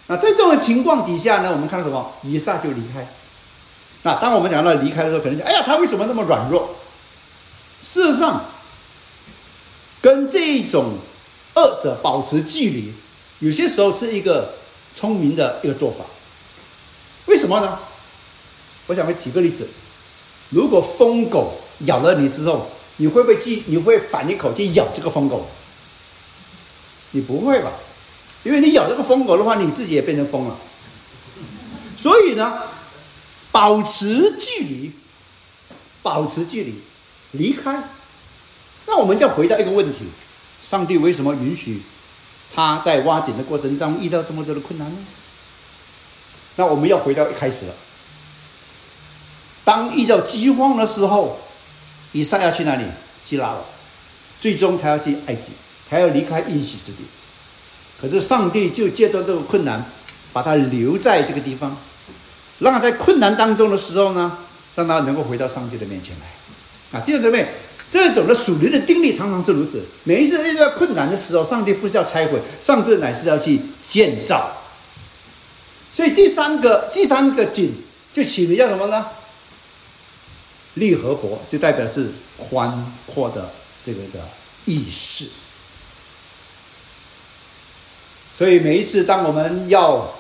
[0.06, 2.12] 那在这种情况底下呢，我们看到什么？
[2.22, 3.06] 以撒就离开。
[4.02, 6.74] 那当我们讲到离开的时候，可能讲：哎呀，他为什么那么软弱？
[7.82, 8.44] 事实上，
[10.00, 10.94] 跟这种
[11.54, 12.94] 二者保持距离，
[13.40, 14.54] 有些时候是一个
[14.94, 16.04] 聪明的一个做法。
[17.26, 17.78] 为什么呢？
[18.86, 19.66] 我想会举个例子：
[20.50, 21.54] 如果疯狗
[21.86, 22.66] 咬了你之后，
[22.98, 23.62] 你会不会去？
[23.66, 25.46] 你会反一口去咬这个疯狗？
[27.12, 27.72] 你不会吧？
[28.42, 30.56] 因为你咬这个疯狗的话，你自己也变成疯了。
[31.96, 32.60] 所以呢，
[33.50, 34.92] 保持距离，
[36.02, 36.74] 保持距离，
[37.30, 37.82] 离开。
[38.86, 40.04] 那我们就回到一个问题：
[40.62, 41.80] 上帝为什么允许
[42.54, 44.98] 他在挖井的过程当中遇到这么多的困难呢？
[46.56, 47.72] 那我们要回到一开始了。
[49.64, 51.40] 当遇到饥荒的时候，
[52.12, 52.84] 以撒要去哪里？
[53.22, 53.64] 希拉了。
[54.38, 55.52] 最终他要去埃及，
[55.88, 56.98] 他要离开应许之地。
[57.98, 59.82] 可是上帝就借着这个困难，
[60.32, 61.74] 把他留在这个地方，
[62.58, 64.36] 让他在困难当中的时候呢，
[64.74, 66.98] 让他能够回到上帝的面前来。
[66.98, 67.48] 啊，弟兄姊妹，
[67.88, 69.82] 这种的属灵的定力常常是如此。
[70.02, 74.52] 每一次遇到困难的时候，上帝不是要拆毁，上帝乃是要去建造。
[75.94, 77.72] 所以第三个第三个井
[78.12, 79.06] 就起名叫什么呢？
[80.74, 84.28] 利和博就代表是宽阔的这个的
[84.64, 85.26] 意识。
[88.32, 90.12] 所以每一次当我们要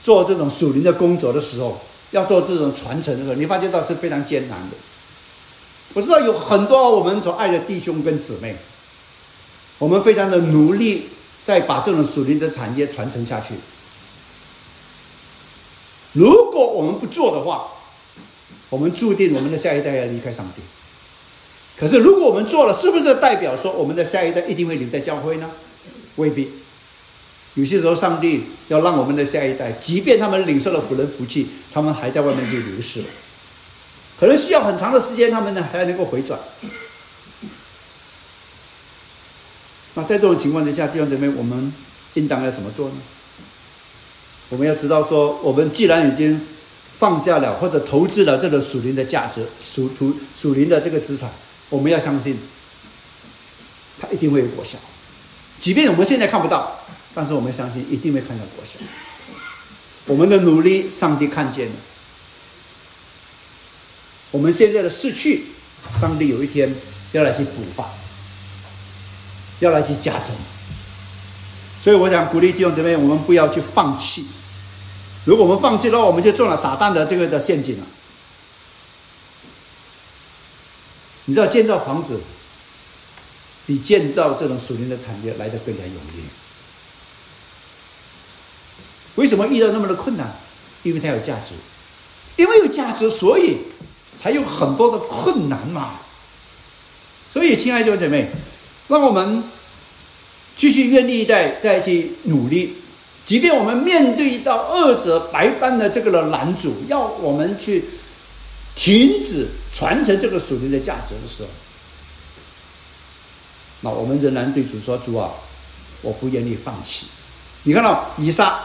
[0.00, 1.80] 做这种属灵的工作的时候，
[2.12, 4.76] 要做这种传承的时候，你发现到是非常艰难的。
[5.94, 8.54] 我知道有很多我们所爱的弟兄跟姊妹，
[9.78, 11.08] 我们非常的努力
[11.42, 13.54] 在把这种属灵的产业传承下去。
[16.12, 17.68] 如果我们不做的话，
[18.70, 20.62] 我们注定我们的下一代要离开上帝。
[21.76, 25.50] 可是如果我们做了，是不是代表说我们的下一代一定会留在教会呢？
[26.16, 26.50] 未必。
[27.54, 33.06] 有些时候，上帝要让我们的下一代，即便他们领受了福人福气，他们还在外面去流失了，
[34.18, 36.38] 可能需要很长的时间，他们呢还能够回转。
[39.94, 41.72] 那在这种情况之下，弟兄姊妹，我们
[42.14, 42.94] 应当要怎么做呢？
[44.50, 46.40] 我们要知道，说我们既然已经
[46.96, 51.30] 放下了或者投资了这个属灵的价值、属土属灵的这个资产，
[51.68, 52.38] 我们要相信，
[54.00, 54.78] 它一定会有果效。
[55.60, 56.80] 即便我们现在看不到，
[57.14, 58.78] 但是我们相信一定会看到果效。
[60.06, 61.74] 我们的努力，上帝看见了。
[64.30, 65.46] 我们现在的失去，
[66.00, 66.74] 上帝有一天
[67.12, 67.86] 要来去补发，
[69.60, 70.34] 要来去加增。
[71.80, 74.24] 所以，我想鼓励弟兄姊妹，我们不要去放弃。
[75.24, 77.86] 如果我们放弃的话，我们就中了撒旦的这个的陷阱了。
[81.26, 82.20] 你知道，建造房子
[83.66, 86.24] 比建造这种属灵的产业来的更加容易。
[89.16, 90.40] 为什么遇到那么的困难？
[90.84, 91.54] 因为它有价值，
[92.36, 93.58] 因为有价值，所以
[94.14, 95.96] 才有很多的困难嘛。
[97.30, 98.30] 所以，亲爱的弟兄姐妹，
[98.86, 99.44] 让我们
[100.56, 102.78] 继续愿意再再去努力。
[103.28, 107.84] 即便我们面对到二者白班的这个的拦阻，要我们去
[108.74, 111.48] 停止传承这个属灵的价值的时候，
[113.82, 115.28] 那我们仍然对主说：“主啊，
[116.00, 117.08] 我不愿意放弃。”
[117.64, 118.60] 你看到以撒，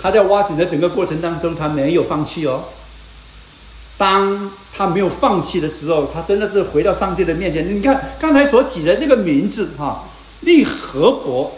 [0.00, 2.64] 他在挖井的整个过程当中，他没有放弃哦。
[3.96, 7.72] 当他没有放弃的时候，他真的是回到上帝的面前。
[7.72, 10.08] 你看刚才所举的那个名字哈，
[10.40, 11.52] 利和伯，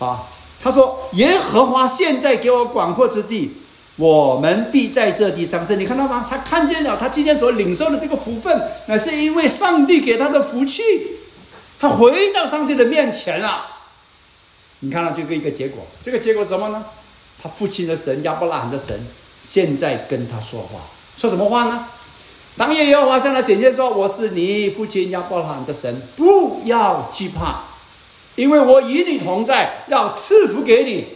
[0.00, 0.24] 啊，
[0.64, 3.52] 他说：“耶和华现在给我广阔之地，
[3.96, 6.26] 我们必在这地上生。”你看到吗？
[6.28, 10.82] 他看见了他今天所领受的这个福分，乃是因为上帝给他的福气。
[11.78, 13.66] 他回到上帝的面前了。
[14.80, 16.82] 你看到这个一个结果，这个结果什么呢？
[17.42, 19.06] 他父亲的神亚伯拉罕的神
[19.42, 20.80] 现在跟他说话，
[21.14, 21.84] 说什么话呢？
[22.56, 27.64] 当耶和华向他显现说：“我是你父亲亚伯拉罕的神，不要惧怕，
[28.36, 31.06] 因为我与你同在，要赐福给你。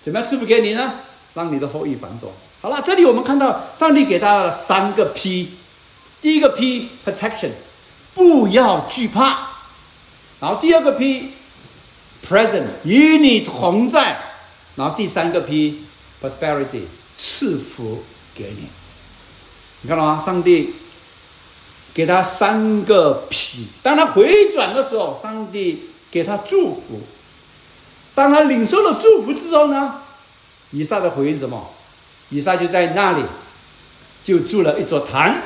[0.00, 1.00] 怎么样赐福给你呢？
[1.34, 5.52] 让你的后裔繁多。”好了，这里我们看到上帝给他了三个 P，
[6.20, 7.52] 第一个 P protection，
[8.12, 9.48] 不要惧怕。
[10.40, 14.18] 然后第二个 P，present 与你同在，
[14.76, 16.82] 然后第三个 P，prosperity
[17.16, 18.02] 赐福
[18.34, 18.68] 给你。
[19.82, 20.18] 你看到吗？
[20.18, 20.74] 上帝
[21.94, 27.00] 给他三个 P，当他回转的时候，上帝给他祝福。
[28.14, 30.02] 当他领受了祝福之后呢，
[30.70, 31.70] 以撒的回应什么？
[32.30, 33.24] 以撒就在那里
[34.22, 35.42] 就筑了一座坛，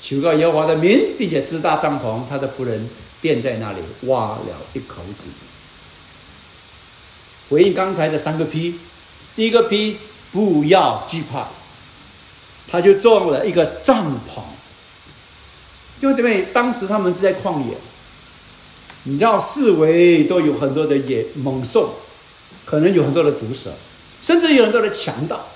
[0.00, 2.88] 求告耶和华的名，并且支搭帐篷，他的仆人。
[3.22, 5.30] 便在那里挖了一口井，
[7.50, 8.80] 回应刚才的三个 P，
[9.36, 9.98] 第一个 P
[10.32, 11.48] 不要惧怕，
[12.66, 14.40] 他就做了一个帐篷。
[16.00, 17.76] 因为这边当时他们是在旷野，
[19.04, 21.94] 你知道四围都有很多的野猛兽，
[22.64, 23.72] 可能有很多的毒蛇，
[24.20, 25.46] 甚至有很多的强盗，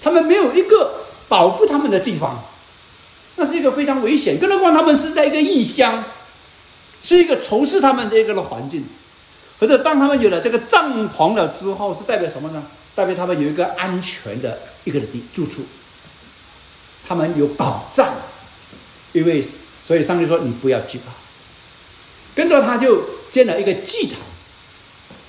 [0.00, 2.44] 他们没有一个保护他们的地方，
[3.36, 4.38] 那是一个非常危险。
[4.38, 6.04] 更何况他们是在一个异乡。
[7.02, 8.84] 是一个仇视他们的一个的环境，
[9.58, 12.62] 可是当他们有了这个帐篷了之后，是代表什么呢？
[12.94, 15.62] 代表他们有一个安全的一个的地住处，
[17.08, 18.12] 他们有保障，
[19.12, 19.42] 因为
[19.82, 21.10] 所以上帝说你不要惧怕。
[22.40, 24.16] 跟着他就建了一个祭坛，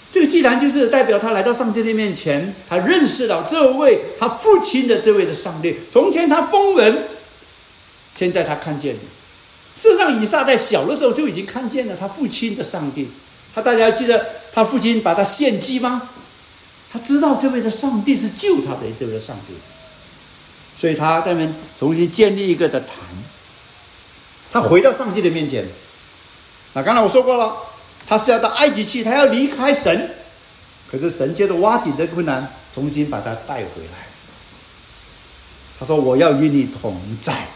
[0.10, 5.76] 这个祭坛就是代表他来到上帝的面前，他认识到这位他父亲的这位的上帝。
[5.92, 7.10] 从前他封人，
[8.16, 9.02] 现在他看见了。
[9.76, 13.10] 事实上，以撒在小的时候就已经看见了他父亲的上帝。
[13.54, 16.10] 他大家记得他父亲把他献祭吗？
[16.94, 19.54] 他知道这位的上帝是救他的这位的上帝，
[20.78, 21.46] 所以他在那
[21.78, 22.90] 重新建立一个的坛。
[24.50, 25.68] 他回到上帝的面前。
[26.74, 27.56] 那刚才我说过了，
[28.08, 30.16] 他是要到埃及去，他要离开神。
[30.90, 34.08] 可是神借着挖井的困难，重新把他带回来。
[35.80, 37.48] 他说：“我要与你同在。”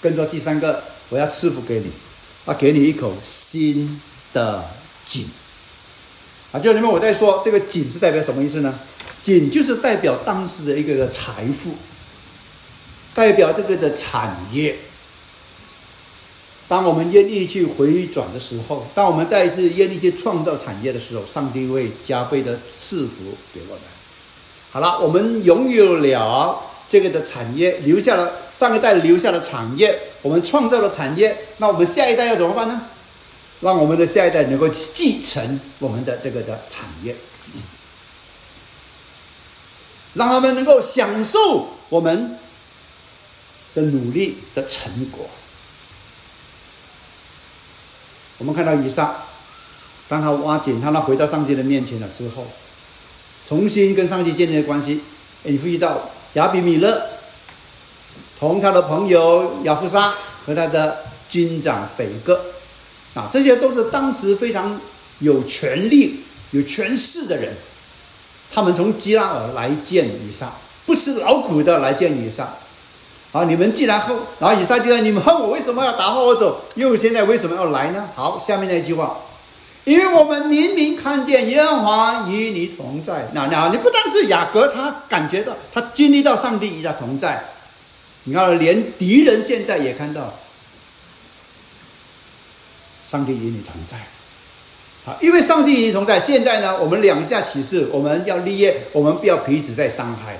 [0.00, 0.84] 跟着第三个。
[1.10, 1.92] 我要赐福给你，
[2.46, 4.00] 啊，给你一口新
[4.32, 4.64] 的
[5.04, 5.28] 井。
[6.50, 8.74] 啊，就你们我在说这个井是代表什么意思呢？
[9.22, 11.74] 井就是代表当时的一个财富，
[13.12, 14.78] 代表这个的产业。
[16.66, 23.82] 当我们愿意去回转的时候，当我们再一次愿意去创造产业的时候，上帝会加倍的赐福给我们。
[24.70, 29.98] 好了，我们拥有了这个的产业，留下了上一代留下的产业。
[30.22, 32.82] 我们创造了产业，那我们下一代要怎么办呢？
[33.60, 37.14] 让我们的下一代能够继承我们的这个的产业，
[40.14, 42.38] 让他们能够享受我们
[43.74, 45.28] 的努力的成果。
[48.38, 49.14] 我们看到以上，
[50.08, 52.46] 当他挖井，当他回到上帝的面前了之后，
[53.46, 55.00] 重新跟上帝建立关系，
[55.42, 57.10] 你注意到亚比米勒。
[58.36, 60.12] 同他的朋友亚夫沙
[60.44, 62.38] 和他的军长斐戈，
[63.14, 64.78] 啊，这些都是当时非常
[65.20, 67.54] 有权力、有权势的人。
[68.50, 70.52] 他们从基拉尔来见以撒，
[70.84, 72.52] 不吃劳苦的来见以撒。
[73.34, 76.60] 好，你们既然恨，然后以撒就说：“你们恨我，为什么要打发我走？
[76.76, 79.18] 又现在为什么要来呢？”好，下面那一句话，
[79.82, 83.28] 因为我们明明看见耶和华与你同在。
[83.32, 87.42] 那那，你不但是雅各，他感觉到，他经历到上帝与他同在。
[88.22, 90.32] 你看，连敌人现在也看到，
[93.02, 93.96] 上帝与你同在。
[95.04, 96.20] 好，因为上帝与你同在。
[96.20, 100.38] 现在呢，我们两下起誓，我们要立业，我们不要彼此再伤害。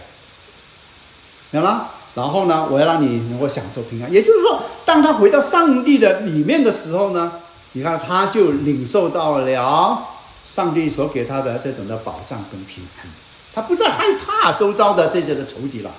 [1.51, 1.91] 懂了？
[2.15, 4.13] 然后呢，我要让你能够享受平安。
[4.13, 7.33] 也就是说，当他回到上帝的里面的时候呢，
[7.73, 10.07] 你看他就领受到了
[10.47, 13.07] 上帝所给他的这种的保障跟平安，
[13.53, 15.91] 他不再害怕周遭的这些的仇敌了。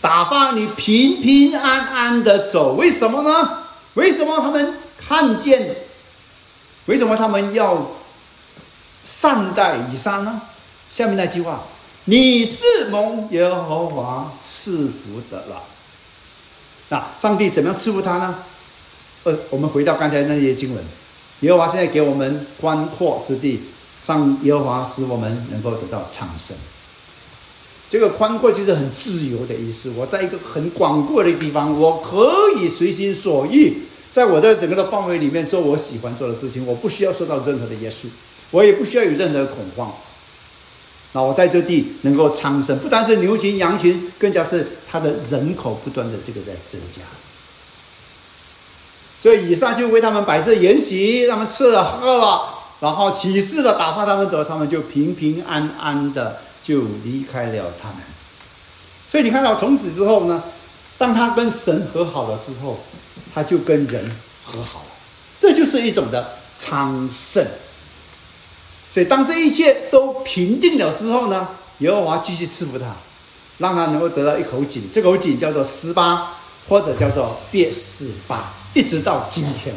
[0.00, 2.74] 打发你平平安安的走。
[2.74, 3.64] 为什么呢？
[3.94, 5.76] 为什么他们看见？
[6.86, 7.92] 为什么他们要
[9.04, 10.40] 善待以撒呢？
[10.88, 11.64] 下面那句话
[12.10, 15.62] ：“你是蒙耶和华赐福的了。”
[16.88, 18.34] 那上帝怎么样赐福他呢？
[19.24, 20.82] 呃，我们回到刚才那些经文，
[21.40, 23.60] 耶和华现在给我们宽阔之地，
[24.00, 26.56] 上耶和华使我们能够得到长生。
[27.90, 29.90] 这个宽阔就是很自由的意思。
[29.94, 38.08] 我在一个很广阔的地方，我可以随心所欲，在我的整个的范围里面做我喜欢做的事情，我不需要受到任何的约束，
[38.50, 39.92] 我也不需要有任何恐慌。
[41.12, 47.00] 那我在这地能够昌盛，不单是牛群、羊群，更加是它的人口不断的这个在增加。
[49.16, 57.98] 所以以上就为他们摆设筵席，他们吃了喝了，然后起誓了打发他们走，他们就平平安安的就离开了他们。
[59.08, 60.44] 所以你看到从此之后呢，
[60.98, 62.78] 当他跟神和好了之后，
[63.34, 64.04] 他就跟人
[64.44, 64.90] 和好了，
[65.40, 67.44] 这就是一种的昌盛。
[68.90, 72.96] 所以当这一切都平定了之后呢，耶和华继续赐福他，
[73.58, 76.32] 让他能够得到一口井，这口井叫做十八，
[76.68, 78.50] 或者叫做别十八。
[78.74, 79.74] 一直到今天，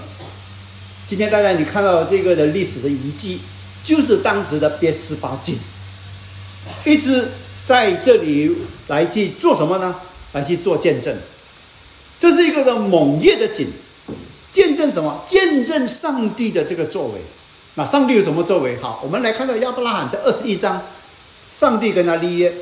[1.07, 3.39] 今天大家你看到这个的历史的遗迹，
[3.84, 5.57] 就是当时的别十八井，
[6.86, 7.28] 一直
[7.66, 8.55] 在这里
[8.88, 9.95] 来去做什么呢？
[10.34, 11.16] 来去做见证。
[12.20, 13.68] 这是一个的猛烈的井，
[14.51, 15.22] 见证什么？
[15.26, 17.22] 见证上帝的这个作为。
[17.76, 18.78] 那上帝有什么作为？
[18.82, 20.82] 好，我们来看到亚伯拉罕在二十一章，
[21.47, 22.53] 上帝跟他立约，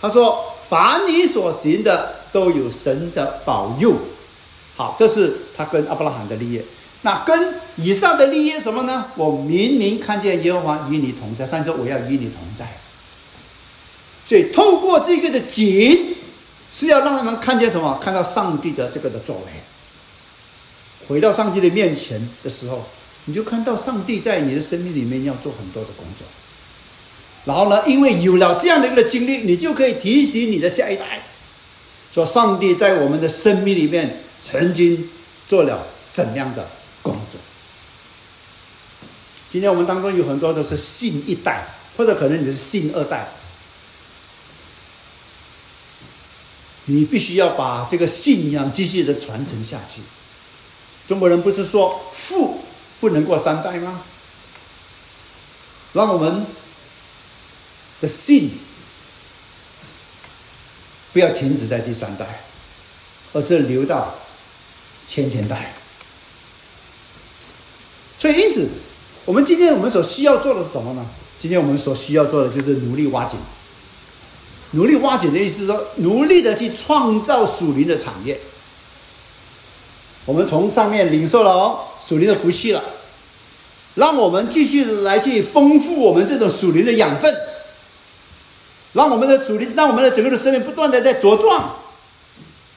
[0.00, 3.96] 他说：“凡你所行的，都有神的保佑。”
[4.76, 6.64] 好，这是他跟阿伯拉罕的立约。
[7.02, 9.06] 那跟以上的立约什么呢？
[9.16, 12.66] 我明明看见耶和华与你同在，上说我要与你同在。
[14.24, 16.14] 所以透过这个的景，
[16.70, 17.98] 是要让他们看见什么？
[18.00, 19.42] 看到上帝的这个的作为。
[21.08, 22.84] 回到上帝的面前的时候，
[23.26, 26.26] 你就看到上帝在你的生命里面要做很多的工作。
[27.44, 31.22] 然后呢，因为有了这样的一个经历，你就可以提醒你的下一代，
[32.12, 34.22] 说上帝在我们的生命里面。
[34.42, 35.10] 曾经
[35.46, 36.66] 做了怎样的
[37.02, 37.38] 工作？
[39.50, 41.66] 今天我们当中有很多都是信一代，
[41.98, 43.28] 或者可能你是信二代，
[46.86, 50.00] 你必须要把这个信仰继续的传承下去。
[51.06, 52.64] 中国人不是说富
[53.00, 54.02] 不能过三代吗？
[55.92, 56.46] 让我们
[58.00, 58.52] 的信
[61.12, 62.44] 不要停止在第三代，
[63.32, 64.14] 而是留到。
[65.06, 65.72] 千千代，
[68.16, 68.68] 所以因此，
[69.24, 71.04] 我们今天我们所需要做的是什么呢？
[71.36, 73.36] 今天我们所需要做的就是努力挖井。
[74.72, 78.40] 努力挖井的意思是说，努力的去创造属灵的产业。
[80.24, 82.82] 我们从上面领受了哦属灵的福气了，
[83.94, 87.34] 让我们继续来去丰富我们这种属灵的养分，
[88.92, 91.76] 让我们的属灵，让我们的整个的生命不断的在茁壮，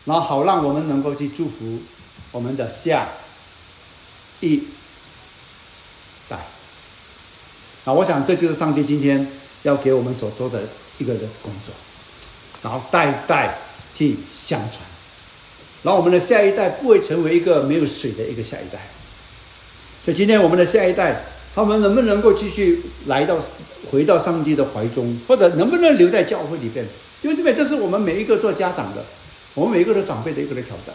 [0.05, 1.79] 然后好让我们能够去祝福。
[2.31, 3.09] 我们的下
[4.39, 4.63] 一
[6.27, 6.35] 代，
[7.85, 9.31] 啊，我想这就是上帝今天
[9.61, 10.63] 要给我们所做的
[10.97, 11.71] 一个的工作，
[12.63, 13.59] 然后代代
[13.93, 14.81] 去相传，
[15.83, 18.89] 让我们的下一代不会成为一个没有水的一个下一代。
[20.01, 21.23] 所以今天我们的下一代，
[21.53, 23.39] 他们能不能够继续来到
[23.91, 26.85] 回到上帝的怀中，或者能不能留在教会里边？
[27.21, 29.05] 因为这边这是我们每一个做家长的，
[29.53, 30.93] 我们每一个的长辈的一个的挑战。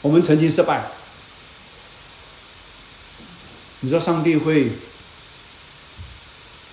[0.00, 0.86] 我们曾经失败，
[3.80, 4.70] 你说上帝会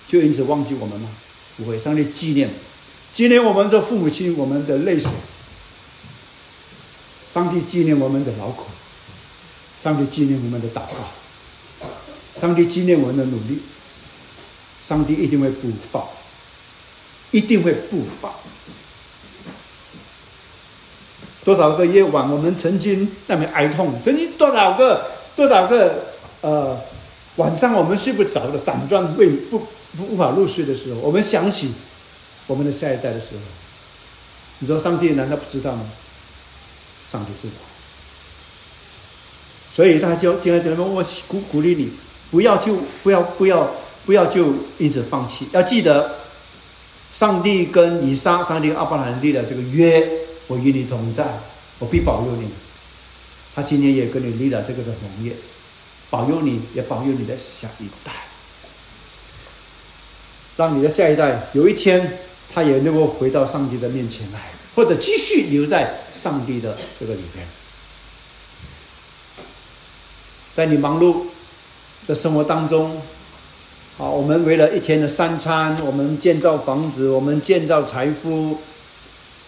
[0.08, 1.10] 就因此忘记我们吗？
[1.56, 2.48] 不会，上帝纪念
[3.12, 5.10] 纪念我们的父母亲，我们的泪水；
[7.30, 8.64] 上帝纪念我们的劳苦；
[9.76, 11.86] 上帝纪念我们的祷告；
[12.34, 13.58] 上帝纪念我们的努力；
[14.80, 16.04] 上帝一定会不放，
[17.30, 18.32] 一定会不放。
[21.44, 25.06] 多少个夜晚，我们曾经那么哀痛；曾经多少个
[25.36, 26.06] 多少个
[26.40, 26.78] 呃
[27.36, 29.60] 晚上，我们睡不着的，辗转未不
[29.96, 31.72] 不无法入睡的时候，我们想起
[32.48, 33.40] 我们的下一代的时候，
[34.58, 35.86] 你说上帝难道不知道吗？
[37.10, 37.54] 上帝知道，
[39.74, 41.90] 所以他就今天怎么我鼓鼓励你，
[42.30, 43.68] 不要就不要不要
[44.06, 46.16] 不要就一直放弃，要记得
[47.10, 50.08] 上帝跟以撒、上帝跟阿伯兰立了这个约。
[50.46, 51.24] 我与你同在，
[51.80, 52.48] 我必保佑你。
[53.54, 55.32] 他今天也跟你立了这个的盟约，
[56.10, 58.12] 保佑你，也保佑你的下一代，
[60.56, 62.18] 让你的下一代有一天
[62.52, 67.46] 他也能够回到上帝的面前来，或者继续留在上帝的这个里边。
[70.52, 71.26] 在你忙碌
[72.06, 73.00] 的生活当中，
[73.98, 78.58] 啊，我们为了一天的三餐，我们建造房子，我们建造财富，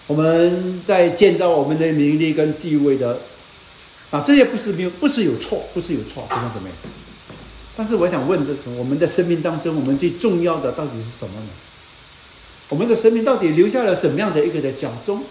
[0.07, 3.21] 我们在建造我们的名利跟地位的，
[4.11, 6.71] 啊，这些不是没有，不是有错，不是有错，弟兄姊妹。
[7.77, 11.49] 但是我想问的，我们的生命当中，我们最重要的到底是什么呢？
[12.73, 15.23] 我们的生命到底留下了怎么样的一个的脚踪？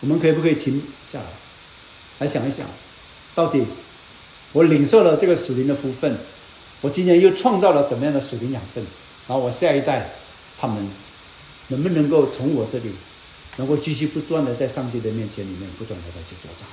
[0.00, 1.26] 我们可以不可以停下来，
[2.18, 2.66] 来想一想，
[3.36, 3.64] 到底
[4.52, 6.18] 我领受了这个属灵的福分，
[6.80, 8.84] 我今年又创造了什么样的属灵养分？
[9.28, 10.10] 然后我下一代
[10.58, 10.90] 他们
[11.68, 12.90] 能不能够从我这里，
[13.58, 16.66] 能够继续不断的在上帝的面前里面不断的再去做长？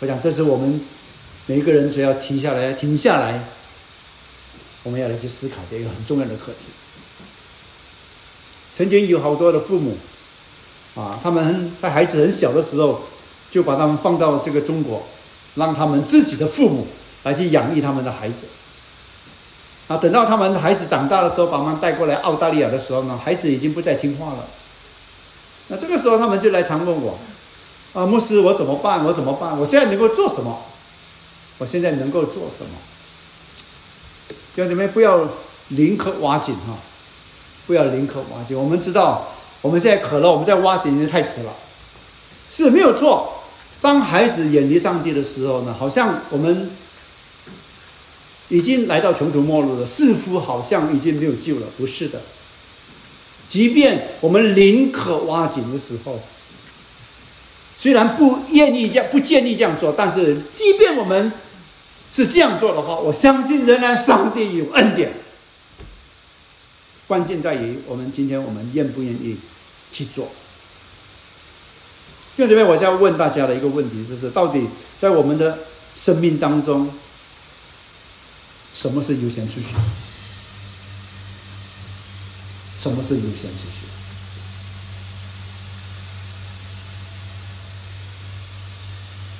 [0.00, 0.80] 我想这是我们
[1.46, 3.44] 每一个人只要停下来，停下来，
[4.82, 6.66] 我们要来去思考的一个很重要的课题。
[8.78, 9.96] 曾经有好多的父母，
[10.94, 13.00] 啊，他们在孩子很小的时候，
[13.50, 15.02] 就把他们放到这个中国，
[15.56, 16.86] 让他们自己的父母
[17.24, 18.44] 来去养育他们的孩子。
[19.88, 24.46] 啊，等到他们孩子长大的时候，把他们带过来澳大利亚的时候呢，孩子已经不再听话了。
[25.66, 27.18] 那这个时候，他们就来常问我，
[27.94, 29.04] 啊，牧师，我怎么办？
[29.04, 29.58] 我怎么办？
[29.58, 30.56] 我现在能够做什么？
[31.58, 32.70] 我现在能够做什么？
[34.54, 35.28] 弟兄姊妹，不要
[35.66, 36.78] 宁可挖井哈。
[37.68, 38.58] 不要宁可挖井。
[38.58, 39.28] 我们知道，
[39.60, 41.52] 我们现在渴了，我们在挖井已经太迟了，
[42.48, 43.34] 是没有错。
[43.78, 46.70] 当孩子远离上帝的时候呢，好像我们
[48.48, 51.66] 已经来到穷途末路了，似乎好像已经没有救了。
[51.76, 52.22] 不是的，
[53.46, 56.20] 即便我们宁可挖井的时候，
[57.76, 61.30] 虽然不愿意这样，不建议这样做，但是即便我们
[62.10, 65.12] 是这样做的话，我相信仍然上帝有恩典。
[67.08, 69.36] 关键在于我们今天我们愿不愿意
[69.90, 70.30] 去做。
[72.36, 75.58] 就这边，我要问大家的一个问题，就是到底在我们的
[75.94, 76.92] 生命当中，
[78.72, 79.74] 什么是优先次序？
[82.78, 83.86] 什么是优先次序？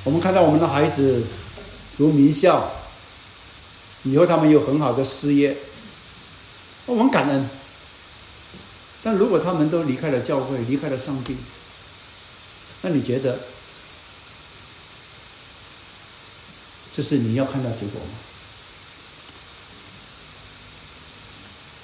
[0.03, 1.23] 我们看到我们的孩子
[1.97, 2.73] 读名校，
[4.03, 5.57] 以后他们有很好的事业，
[6.89, 7.49] 我们感恩。
[9.03, 11.37] 但如果他们都离开了教会，离开了上帝，
[12.83, 13.39] 那你觉得
[16.93, 18.11] 这是你要看到结果吗？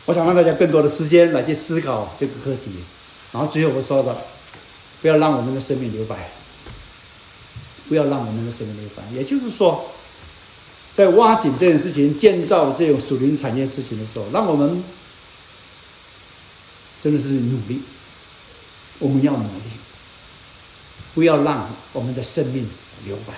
[0.06, 2.72] 我想让大家更多的时间来去思考这个课题，
[3.32, 4.24] 然后最后我说的，
[5.00, 6.30] 不要让我们的生命留白，
[7.88, 9.02] 不要让我们的生命留白。
[9.12, 9.90] 也就是说，
[10.94, 14.82] 在挖井这件事情、建造这种属灵产业事情的时候，让我们。
[17.02, 17.82] 真的是努力，
[18.98, 19.64] 我们要努力，
[21.14, 22.66] 不要让我们的生命
[23.04, 23.34] 留白。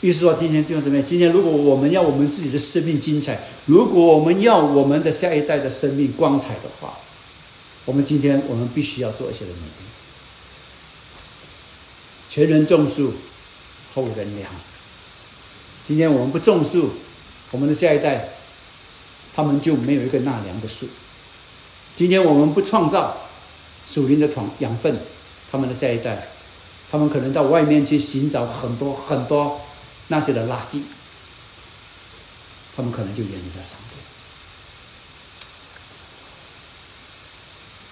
[0.00, 6.96] 意思说，今天弟兄姊妹，今天如果我们要我们自己的生命精彩，如果我们要我们的下一代的生命光彩的话，
[7.86, 9.88] 我们今天我们必须要做一些的努力。
[12.28, 13.14] 前人种树，
[13.92, 14.48] 后人凉。
[15.90, 16.92] 今天我们不种树，
[17.50, 18.28] 我们的下一代，
[19.34, 20.88] 他们就没有一个纳凉的树。
[21.96, 23.16] 今天我们不创造
[23.84, 24.30] 属灵的
[24.60, 25.00] 养分，
[25.50, 26.28] 他们的下一代，
[26.92, 29.62] 他们可能到外面去寻找很多很多
[30.06, 30.82] 那些的垃圾，
[32.76, 33.96] 他们可能就远离了上帝。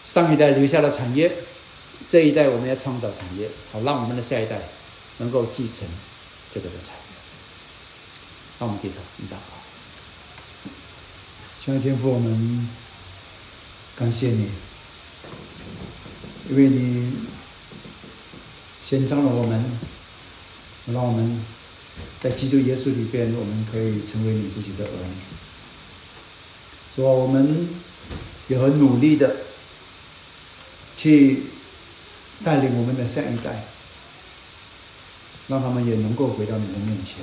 [0.04, 1.32] 上一代留下了产业，
[2.08, 4.60] 这一代我们要创造产业，好让我们的下一代
[5.16, 5.88] 能够继承
[6.48, 7.07] 这个的产业。
[8.58, 8.96] 让我们低头，
[9.26, 10.70] 祷告，
[11.60, 12.68] 向天父我们。
[13.96, 14.48] 感谢你，
[16.48, 17.12] 因为你
[18.80, 19.78] 先召了我们，
[20.86, 21.44] 让我们
[22.20, 25.14] 在基督耶稣里边，我们可以成为你自己的儿女。
[26.94, 27.68] 主啊，我们
[28.46, 29.34] 也很努力的
[30.96, 31.42] 去
[32.44, 33.64] 带领我们的下一代，
[35.48, 37.16] 让他们也能够回到你的面前。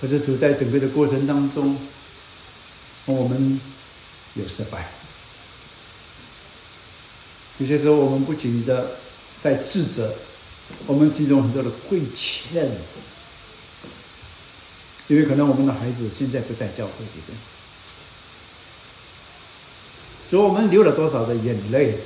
[0.00, 1.76] 可是主在整个的过程当中，
[3.06, 3.60] 我们。
[4.34, 4.92] 有失败，
[7.56, 8.98] 有些时候我们不仅的
[9.40, 10.14] 在自责，
[10.86, 12.70] 我们心中很多的亏欠，
[15.08, 17.36] 因为可能我们的孩子现在不在教会里边，
[20.28, 21.96] 所以我们流了多少的眼泪，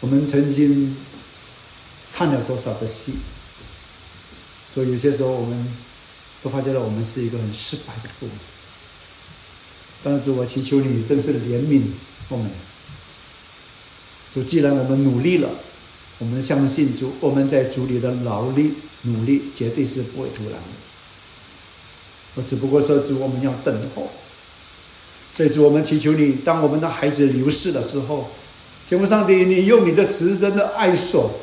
[0.00, 0.96] 我们曾经
[2.12, 3.14] 叹了多少的息，
[4.72, 5.76] 所以有些时候我们
[6.44, 8.32] 都发觉了，我们是一个很失败的父母。
[10.02, 11.80] 但是主，我祈求你真是怜悯
[12.28, 12.50] 我们。
[14.30, 15.48] 主，既然我们努力了，
[16.18, 20.68] 我们相信主，我们在主里的劳力努力绝对是不会徒然的。
[22.34, 24.10] 我只不过说主，我们要等候。
[25.32, 28.30] 所以主，我们祈求你，当我们的孩子流逝了之后，
[28.86, 31.40] 天父上帝，你用你的慈神的爱手，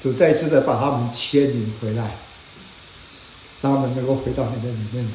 [0.00, 2.16] 主再次的把他们牵引回来，
[3.60, 5.12] 让他们能够回到你的里面来。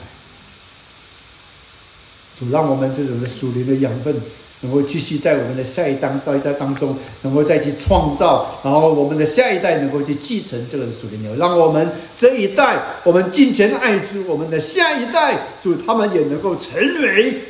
[2.35, 4.15] 主，让我们这种的属灵的养分，
[4.61, 17.41] 能够继续在我们的下一代、到一代当中，能够再去创造，然后我们的下一代能够去继承这个属灵的，让我们这一代，我们敬虔爱主，我们的下一代，主他们也能够成为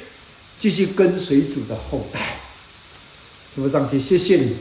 [0.60, 2.20] 继续跟随主的后代。
[3.56, 4.56] 主上帝，谢谢你。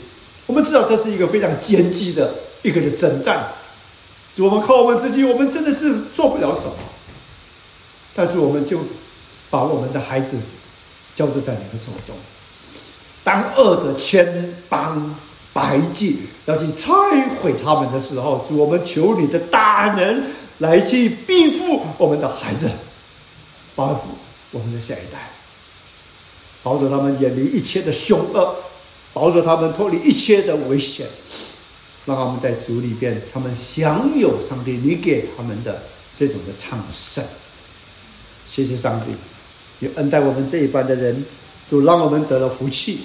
[0.46, 3.48] 我们知道这是一个非常艰巨的一个的征战，
[4.34, 6.74] 主，我们靠我们自己，我们真的是做不了什么，
[8.14, 8.80] 但是我们就。
[9.52, 10.38] 把我们的孩子
[11.14, 12.16] 交托在你的手中。
[13.22, 15.14] 当恶者千般
[15.52, 16.90] 百计要去拆
[17.36, 20.24] 毁他们的时候，主，我们求你的大能
[20.60, 22.70] 来去庇护我们的孩子，
[23.74, 24.12] 保护
[24.52, 25.32] 我们的下一代，
[26.62, 28.56] 保守他们远离一切的凶恶，
[29.12, 31.06] 保守他们脱离一切的危险，
[32.04, 35.82] 让他们在主里边，他们享有上帝你给他们的
[36.14, 37.24] 这种的昌盛。
[38.46, 39.14] 谢谢上帝。
[39.80, 41.24] 也恩待我们这一班的人，
[41.68, 43.00] 主让我们得了福气，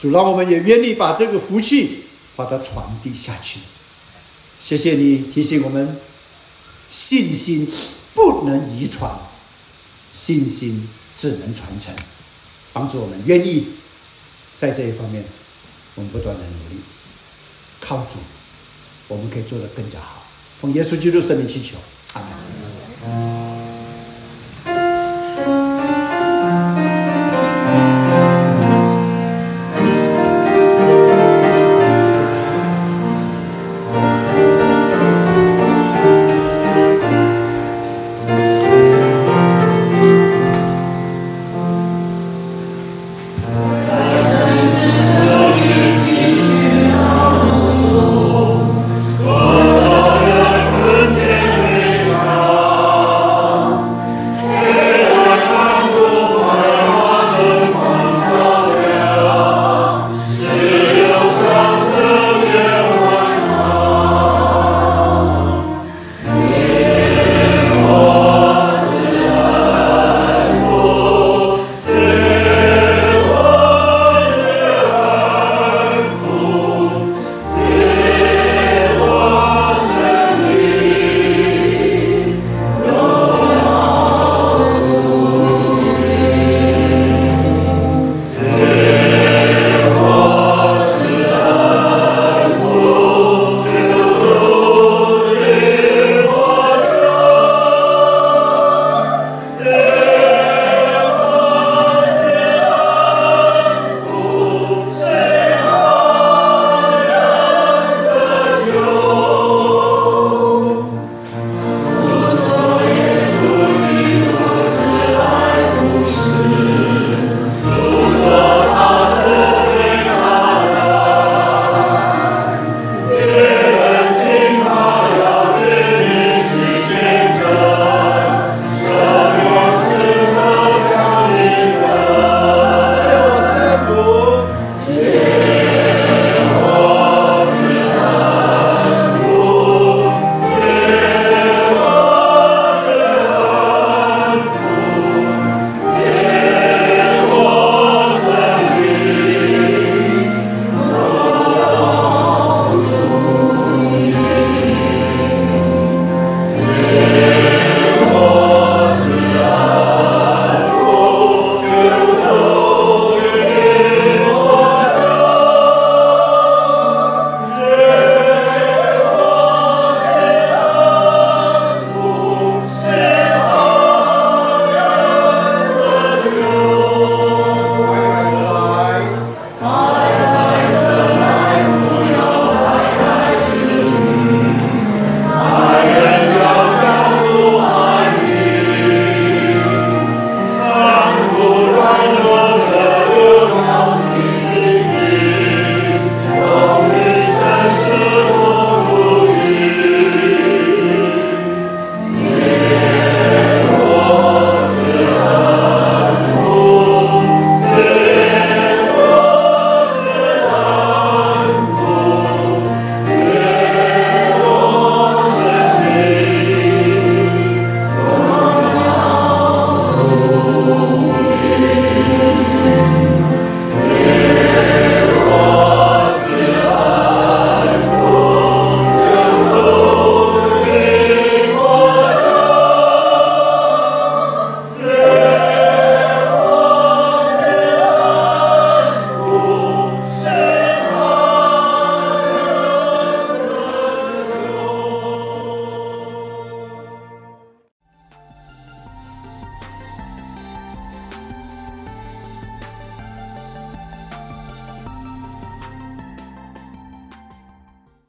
[0.00, 3.60] 主让我们也愿意把这个福气把它传递下去。
[4.58, 5.98] 谢谢你提醒我们，
[6.90, 7.70] 信心
[8.14, 9.14] 不能遗传，
[10.10, 11.94] 信心只能传承，
[12.72, 13.66] 帮助我们愿意
[14.56, 15.22] 在这一方面，
[15.96, 16.80] 我们不断的努力，
[17.86, 18.18] 靠主，
[19.06, 20.24] 我们可以做得更加好。
[20.58, 21.76] 从耶稣基督生命去求
[22.14, 23.45] 啊！